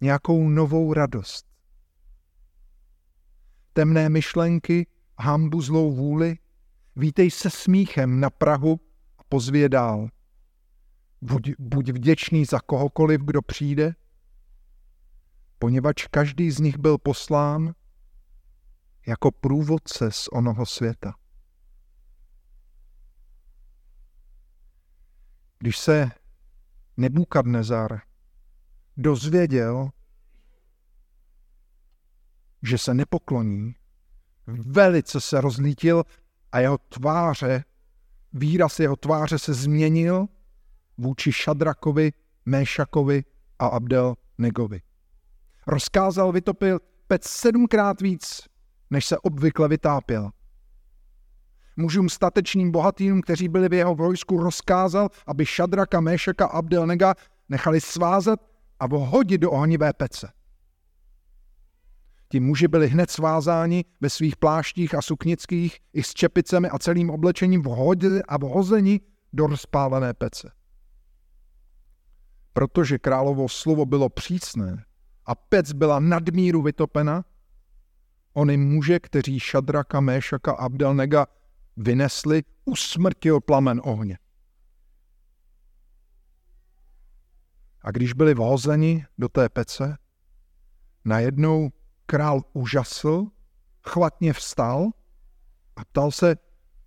nějakou 0.00 0.48
novou 0.48 0.92
radost. 0.92 1.46
Temné 3.72 4.08
myšlenky, 4.08 4.86
hambu 5.18 5.60
zlou 5.60 5.92
vůli, 5.92 6.38
vítej 6.96 7.30
se 7.30 7.50
smíchem 7.50 8.20
na 8.20 8.30
Prahu 8.30 8.80
pozvě 9.32 9.68
dál. 9.68 10.08
Buď, 11.22 11.50
buď 11.58 11.88
vděčný 11.88 12.44
za 12.44 12.60
kohokoliv, 12.60 13.20
kdo 13.20 13.42
přijde, 13.42 13.94
poněvadž 15.58 16.06
každý 16.06 16.50
z 16.50 16.60
nich 16.60 16.78
byl 16.78 16.98
poslán 16.98 17.74
jako 19.06 19.30
průvodce 19.30 20.10
z 20.10 20.28
onoho 20.28 20.66
světa. 20.66 21.14
Když 25.58 25.78
se 25.78 26.10
Nebukadnezar 26.96 28.00
dozvěděl, 28.96 29.90
že 32.62 32.78
se 32.78 32.94
nepokloní, 32.94 33.74
velice 34.46 35.20
se 35.20 35.40
rozlítil 35.40 36.04
a 36.52 36.58
jeho 36.58 36.78
tváře, 36.78 37.64
výraz 38.32 38.80
jeho 38.80 38.96
tváře 38.96 39.38
se 39.38 39.54
změnil 39.54 40.26
vůči 40.98 41.32
Šadrakovi, 41.32 42.12
Méšakovi 42.46 43.24
a 43.58 43.66
Abdel 43.66 44.14
Negovi. 44.38 44.82
Rozkázal 45.66 46.32
vytopil 46.32 46.80
pec 47.06 47.24
sedmkrát 47.24 48.00
víc, 48.00 48.42
než 48.90 49.06
se 49.06 49.18
obvykle 49.18 49.68
vytápěl. 49.68 50.30
Mužům 51.76 52.08
statečným 52.08 52.70
bohatým, 52.70 53.22
kteří 53.22 53.48
byli 53.48 53.68
v 53.68 53.72
jeho 53.72 53.94
vojsku, 53.94 54.42
rozkázal, 54.42 55.08
aby 55.26 55.46
Šadraka, 55.46 56.00
Méšaka 56.00 56.46
a 56.46 56.58
Abdelnega 56.58 57.14
nechali 57.48 57.80
svázat 57.80 58.40
a 58.80 58.86
vhodit 58.86 59.40
do 59.40 59.50
ohnivé 59.50 59.92
pece. 59.92 60.32
Ti 62.32 62.40
muži 62.40 62.68
byli 62.68 62.88
hned 62.88 63.10
svázáni 63.10 63.84
ve 64.00 64.10
svých 64.10 64.36
pláštích 64.36 64.94
a 64.94 65.02
suknických 65.02 65.78
i 65.92 66.02
s 66.02 66.14
čepicemi 66.14 66.68
a 66.68 66.78
celým 66.78 67.10
oblečením 67.10 67.62
vhodili 67.62 68.22
a 68.22 68.36
vhozeni 68.36 69.00
do 69.32 69.46
rozpálené 69.46 70.14
pece. 70.14 70.52
Protože 72.52 72.98
královo 72.98 73.48
slovo 73.48 73.86
bylo 73.86 74.08
přísné 74.08 74.84
a 75.26 75.34
pec 75.34 75.72
byla 75.72 76.00
nadmíru 76.00 76.62
vytopena, 76.62 77.24
Ony 78.32 78.56
muže, 78.56 79.00
kteří 79.00 79.40
Šadraka, 79.40 80.00
Méšaka 80.00 80.52
a 80.52 80.64
Abdelnega 80.64 81.26
vynesli, 81.76 82.42
usmrtil 82.64 83.40
plamen 83.40 83.80
ohně. 83.84 84.18
A 87.82 87.90
když 87.90 88.12
byli 88.12 88.34
vhozeni 88.34 89.04
do 89.18 89.28
té 89.28 89.48
pece, 89.48 89.96
najednou 91.04 91.70
král 92.12 92.44
užasl, 92.52 93.26
chvatně 93.88 94.32
vstal 94.32 94.90
a 95.76 95.84
ptal 95.84 96.10
se, 96.10 96.36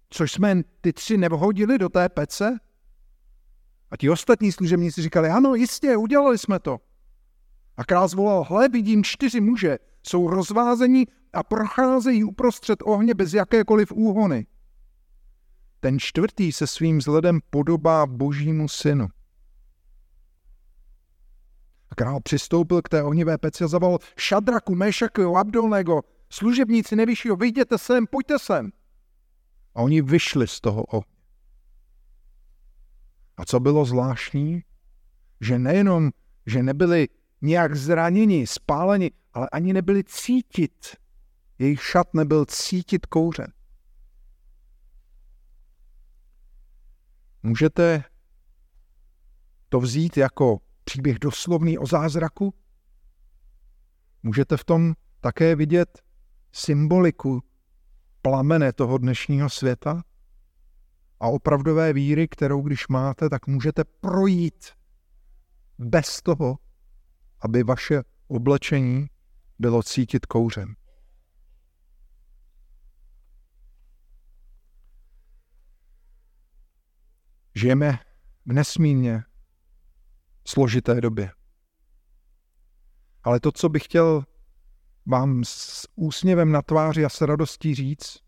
což 0.10 0.32
jsme 0.32 0.64
ty 0.82 0.94
tři 0.94 1.18
nevhodili 1.18 1.78
do 1.78 1.90
té 1.90 2.10
pece? 2.10 2.58
A 3.92 3.98
ti 3.98 4.10
ostatní 4.10 4.52
služebníci 4.52 5.02
říkali, 5.02 5.30
ano, 5.30 5.56
jistě, 5.56 5.98
udělali 5.98 6.38
jsme 6.38 6.60
to. 6.60 6.78
A 7.78 7.84
král 7.84 8.08
zvolal, 8.08 8.44
hle, 8.44 8.70
vidím 8.70 9.04
čtyři 9.04 9.42
muže, 9.42 9.78
jsou 10.04 10.30
rozvázení 10.30 11.08
a 11.34 11.44
procházejí 11.44 12.24
uprostřed 12.24 12.80
ohně 12.84 13.14
bez 13.14 13.34
jakékoliv 13.34 13.92
úhony. 13.92 14.48
Ten 15.80 16.00
čtvrtý 16.00 16.52
se 16.52 16.68
svým 16.68 16.98
vzhledem 16.98 17.40
podobá 17.50 18.06
božímu 18.06 18.68
synu. 18.68 19.08
Král 21.96 22.20
přistoupil 22.20 22.82
k 22.82 22.90
té 22.90 23.04
ohnivé 23.04 23.38
peci 23.38 23.64
a 23.64 23.68
zavolal 23.68 24.00
Šadraku, 24.18 24.76
Mešaku, 24.76 25.38
Abdolnego, 25.38 26.02
služebníci 26.30 26.96
nevyššího, 26.96 27.36
vyjděte 27.36 27.78
sem, 27.78 28.08
pojďte 28.08 28.40
sem. 28.40 28.72
A 29.76 29.82
oni 29.82 30.02
vyšli 30.02 30.48
z 30.48 30.62
toho 30.62 30.84
ohně. 30.84 31.16
A 33.38 33.46
co 33.46 33.60
bylo 33.60 33.86
zvláštní? 33.86 34.64
Že 35.42 35.60
nejenom, 35.60 36.12
že 36.46 36.64
nebyli 36.64 37.08
nějak 37.42 37.76
zraněni, 37.76 38.48
spáleni, 38.48 39.12
ale 39.34 39.50
ani 39.52 39.74
nebyli 39.74 40.04
cítit. 40.04 40.96
Jejich 41.60 41.84
šat 41.84 42.14
nebyl 42.14 42.46
cítit 42.46 43.06
kouře. 43.06 43.48
Můžete 47.44 48.04
to 49.70 49.80
vzít 49.80 50.18
jako 50.18 50.60
příběh 50.86 51.20
doslovný 51.20 51.78
o 51.78 51.86
zázraku? 51.88 52.54
Můžete 54.24 54.58
v 54.58 54.64
tom 54.64 54.94
také 55.22 55.56
vidět 55.56 56.02
symboliku 56.52 57.44
plamene 58.22 58.74
toho 58.74 58.98
dnešního 58.98 59.50
světa 59.50 60.04
a 61.20 61.28
opravdové 61.28 61.94
víry, 61.94 62.28
kterou 62.28 62.62
když 62.62 62.88
máte, 62.88 63.30
tak 63.30 63.48
můžete 63.48 63.84
projít 63.84 64.66
bez 65.78 66.22
toho, 66.22 66.58
aby 67.42 67.64
vaše 67.64 68.04
oblečení 68.28 69.08
bylo 69.60 69.84
cítit 69.84 70.26
kouřem. 70.26 70.76
Žijeme 77.56 78.00
v 78.46 78.54
nesmírně 78.54 79.24
složité 80.48 81.02
době. 81.02 81.32
Ale 83.24 83.40
to, 83.40 83.52
co 83.52 83.70
bych 83.70 83.84
chtěl 83.84 84.26
vám 85.06 85.44
s 85.44 85.88
úsměvem 85.96 86.52
na 86.52 86.62
tváři 86.62 87.06
a 87.06 87.10
s 87.10 87.22
radostí 87.22 87.76
říct, 87.76 88.20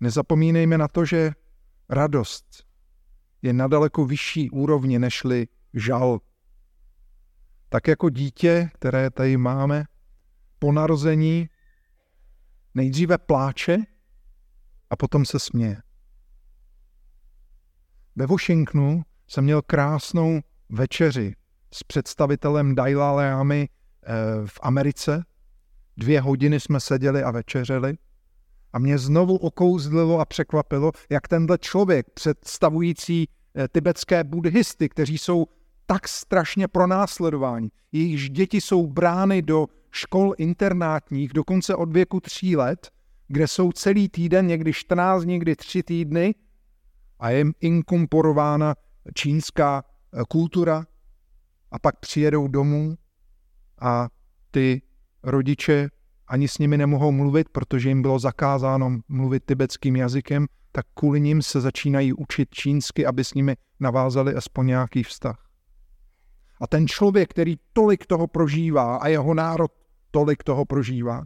nezapomínejme 0.00 0.78
na 0.78 0.88
to, 0.88 1.04
že 1.04 1.32
radost 1.88 2.64
je 3.42 3.52
na 3.52 3.68
daleko 3.68 4.04
vyšší 4.04 4.50
úrovni 4.50 4.98
nežli 4.98 5.48
žal. 5.74 6.20
Tak 7.68 7.88
jako 7.88 8.10
dítě, 8.10 8.70
které 8.74 9.10
tady 9.10 9.36
máme, 9.36 9.84
po 10.58 10.72
narození 10.72 11.48
nejdříve 12.74 13.18
pláče 13.18 13.76
a 14.90 14.96
potom 14.96 15.24
se 15.24 15.38
směje. 15.38 15.82
Ve 18.16 18.26
Washingtonu 18.26 19.02
jsem 19.26 19.44
měl 19.44 19.62
krásnou 19.62 20.40
večeři 20.70 21.34
s 21.74 21.82
představitelem 21.82 22.74
Dalai 22.74 22.94
Lamy 22.94 23.68
eh, 23.68 24.12
v 24.46 24.58
Americe. 24.62 25.24
Dvě 25.96 26.20
hodiny 26.20 26.60
jsme 26.60 26.80
seděli 26.80 27.22
a 27.22 27.30
večeřeli. 27.30 27.94
A 28.72 28.78
mě 28.78 28.98
znovu 28.98 29.36
okouzlilo 29.36 30.20
a 30.20 30.24
překvapilo, 30.24 30.92
jak 31.10 31.28
tenhle 31.28 31.58
člověk, 31.58 32.06
představující 32.14 33.28
eh, 33.54 33.68
tibetské 33.68 34.24
buddhisty, 34.24 34.88
kteří 34.88 35.18
jsou 35.18 35.46
tak 35.86 36.08
strašně 36.08 36.68
pronásledováni. 36.68 37.70
Jejichž 37.92 38.30
děti 38.30 38.60
jsou 38.60 38.86
brány 38.86 39.42
do 39.42 39.66
škol 39.90 40.34
internátních, 40.38 41.32
dokonce 41.32 41.74
od 41.74 41.92
věku 41.92 42.20
tří 42.20 42.56
let, 42.56 42.90
kde 43.28 43.48
jsou 43.48 43.72
celý 43.72 44.08
týden, 44.08 44.46
někdy 44.46 44.72
14, 44.72 45.24
někdy 45.24 45.56
tři 45.56 45.82
týdny, 45.82 46.34
a 47.18 47.30
je 47.30 47.38
jim 47.38 47.54
inkorporována 47.60 48.74
čínská 49.14 49.84
kultura 50.28 50.84
a 51.70 51.78
pak 51.78 51.98
přijedou 52.00 52.48
domů 52.48 52.98
a 53.80 54.08
ty 54.50 54.82
rodiče 55.22 55.90
ani 56.26 56.48
s 56.48 56.58
nimi 56.58 56.78
nemohou 56.78 57.12
mluvit, 57.12 57.48
protože 57.48 57.88
jim 57.88 58.02
bylo 58.02 58.18
zakázáno 58.18 59.00
mluvit 59.08 59.44
tibetským 59.44 59.96
jazykem, 59.96 60.46
tak 60.72 60.86
kvůli 60.94 61.20
nim 61.20 61.42
se 61.42 61.60
začínají 61.60 62.12
učit 62.12 62.48
čínsky, 62.50 63.06
aby 63.06 63.24
s 63.24 63.34
nimi 63.34 63.56
navázali 63.80 64.34
aspoň 64.34 64.66
nějaký 64.66 65.02
vztah. 65.02 65.46
A 66.60 66.66
ten 66.66 66.88
člověk, 66.88 67.30
který 67.30 67.56
tolik 67.72 68.06
toho 68.06 68.26
prožívá 68.26 68.96
a 68.96 69.08
jeho 69.08 69.34
národ 69.34 69.72
tolik 70.10 70.42
toho 70.42 70.64
prožívá, 70.64 71.24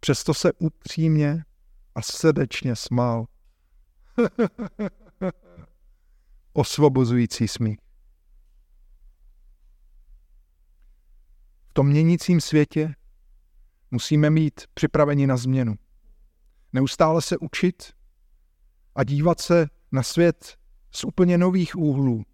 přesto 0.00 0.34
se 0.34 0.52
upřímně 0.52 1.44
a 1.94 2.02
srdečně 2.02 2.76
smál. 2.76 3.26
osvobozující 6.52 7.48
smích. 7.48 7.85
Tom 11.76 11.88
měnícím 11.88 12.40
světě 12.40 12.94
musíme 13.90 14.30
mít 14.30 14.60
připraveni 14.74 15.26
na 15.26 15.36
změnu. 15.36 15.74
Neustále 16.72 17.22
se 17.22 17.38
učit 17.38 17.92
a 18.94 19.04
dívat 19.04 19.40
se 19.40 19.66
na 19.92 20.02
svět 20.02 20.56
z 20.90 21.04
úplně 21.04 21.38
nových 21.38 21.76
úhlů 21.76 22.24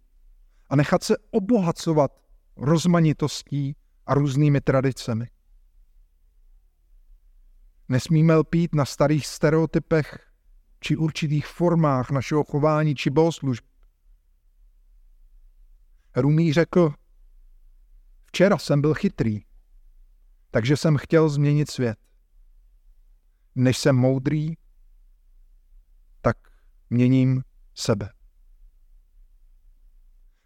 a 0.69 0.75
nechat 0.75 1.03
se 1.03 1.17
obohacovat 1.31 2.21
rozmanitostí 2.55 3.75
a 4.05 4.13
různými 4.13 4.61
tradicemi. 4.61 5.27
Nesmíme 7.89 8.35
lpít 8.35 8.75
na 8.75 8.85
starých 8.85 9.27
stereotypech 9.27 10.31
či 10.79 10.97
určitých 10.97 11.47
formách 11.47 12.11
našeho 12.11 12.43
chování 12.43 12.95
či 12.95 13.09
bohoslužby. 13.09 13.67
Rumí 16.15 16.53
řekl, 16.53 16.93
včera 18.33 18.57
jsem 18.57 18.81
byl 18.81 18.93
chytrý, 18.93 19.45
takže 20.51 20.77
jsem 20.77 20.97
chtěl 20.97 21.29
změnit 21.29 21.71
svět. 21.71 21.97
Než 23.55 23.77
jsem 23.77 23.95
moudrý, 23.95 24.53
tak 26.21 26.37
měním 26.89 27.43
sebe. 27.75 28.13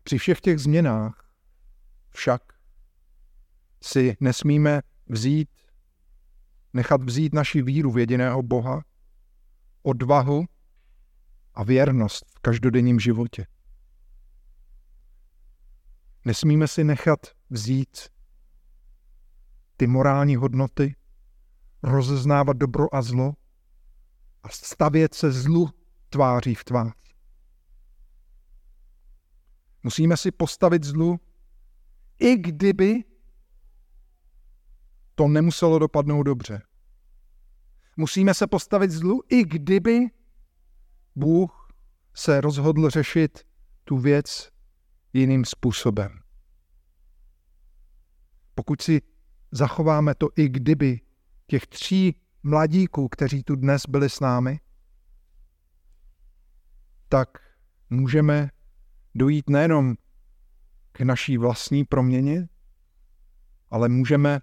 Při 0.03 0.17
všech 0.17 0.41
těch 0.41 0.59
změnách 0.59 1.29
však 2.09 2.41
si 3.83 4.17
nesmíme 4.19 4.81
vzít, 5.05 5.49
nechat 6.73 7.01
vzít 7.03 7.33
naši 7.33 7.61
víru 7.61 7.91
v 7.91 7.97
jediného 7.97 8.43
Boha, 8.43 8.83
odvahu 9.83 10.45
a 11.53 11.63
věrnost 11.63 12.25
v 12.35 12.39
každodenním 12.39 12.99
životě. 12.99 13.45
Nesmíme 16.27 16.67
si 16.67 16.83
nechat 16.83 17.19
vzít 17.49 18.09
ty 19.77 19.87
morální 19.87 20.35
hodnoty, 20.35 20.95
rozeznávat 21.83 22.57
dobro 22.57 22.95
a 22.95 23.01
zlo 23.01 23.33
a 24.43 24.49
stavět 24.49 25.13
se 25.13 25.31
zlu 25.31 25.69
tváří 26.09 26.55
v 26.55 26.63
tvář. 26.63 26.93
Musíme 29.83 30.17
si 30.17 30.31
postavit 30.31 30.83
zlu, 30.83 31.19
i 32.19 32.35
kdyby 32.35 33.03
to 35.15 35.27
nemuselo 35.27 35.79
dopadnout 35.79 36.23
dobře. 36.23 36.61
Musíme 37.97 38.33
se 38.33 38.47
postavit 38.47 38.91
zlu, 38.91 39.23
i 39.29 39.43
kdyby 39.43 39.99
Bůh 41.15 41.73
se 42.13 42.41
rozhodl 42.41 42.89
řešit 42.89 43.47
tu 43.83 43.97
věc 43.97 44.56
jiným 45.17 45.45
způsobem. 45.45 46.19
Pokud 48.55 48.81
si 48.81 49.01
zachováme 49.51 50.15
to 50.15 50.27
i 50.35 50.49
kdyby 50.49 51.01
těch 51.47 51.67
tří 51.67 52.15
mladíků, 52.43 53.07
kteří 53.09 53.43
tu 53.43 53.55
dnes 53.55 53.81
byli 53.89 54.09
s 54.09 54.19
námi, 54.19 54.59
tak 57.09 57.29
můžeme 57.89 58.49
dojít 59.15 59.49
nejenom 59.49 59.95
k 60.91 61.01
naší 61.01 61.37
vlastní 61.37 61.85
proměně, 61.85 62.49
ale 63.69 63.89
můžeme 63.89 64.39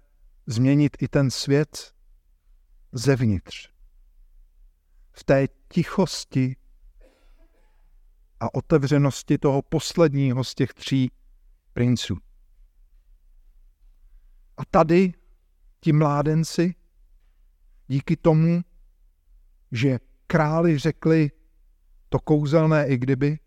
změnit 0.47 0.97
i 1.01 1.07
ten 1.07 1.31
svět 1.31 1.93
zevnitř. 2.91 3.69
V 5.11 5.23
té 5.23 5.47
tichosti 5.67 6.55
a 8.39 8.53
otevřenosti 8.53 9.37
toho 9.37 9.61
posledního 9.61 10.43
z 10.43 10.55
těch 10.55 10.73
tří 10.73 11.11
princů. 11.73 12.17
A 14.57 14.65
tady 14.65 15.13
ti 15.79 15.93
mládenci, 15.93 16.75
díky 17.87 18.17
tomu, 18.17 18.61
že 19.71 19.99
králi 20.27 20.77
řekli 20.77 21.31
to 22.09 22.19
kouzelné 22.19 22.87
i 22.87 22.97
kdyby, 22.97 23.39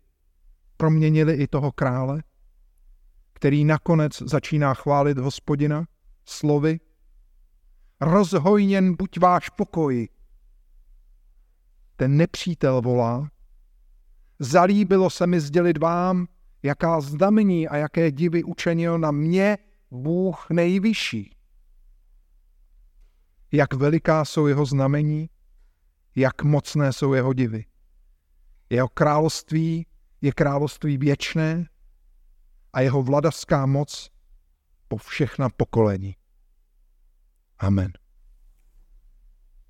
proměnili 0.77 1.33
i 1.33 1.47
toho 1.47 1.71
krále, 1.71 2.23
který 3.33 3.65
nakonec 3.65 4.21
začíná 4.21 4.73
chválit 4.73 5.17
hospodina 5.17 5.85
slovy 6.25 6.79
Rozhojněn 8.01 8.95
buď 8.95 9.19
váš 9.19 9.49
pokoj. 9.49 10.09
Ten 11.95 12.17
nepřítel 12.17 12.81
volá, 12.81 13.29
zalíbilo 14.39 15.09
se 15.09 15.27
mi 15.27 15.39
sdělit 15.39 15.77
vám, 15.77 16.27
jaká 16.63 17.01
znamení 17.01 17.67
a 17.67 17.75
jaké 17.75 18.11
divy 18.11 18.43
učenil 18.43 18.99
na 18.99 19.11
mě 19.11 19.57
Bůh 19.91 20.49
nejvyšší. 20.49 21.35
Jak 23.51 23.73
veliká 23.73 24.25
jsou 24.25 24.47
jeho 24.47 24.65
znamení, 24.65 25.29
jak 26.15 26.43
mocné 26.43 26.93
jsou 26.93 27.13
jeho 27.13 27.33
divy. 27.33 27.65
Jeho 28.69 28.87
království 28.87 29.85
je 30.21 30.31
království 30.31 30.97
věčné 30.97 31.65
a 32.73 32.81
jeho 32.81 33.03
vladařská 33.03 33.65
moc 33.65 34.09
po 34.87 34.97
všechna 34.97 35.49
pokolení. 35.49 36.15
Amen. 37.59 37.91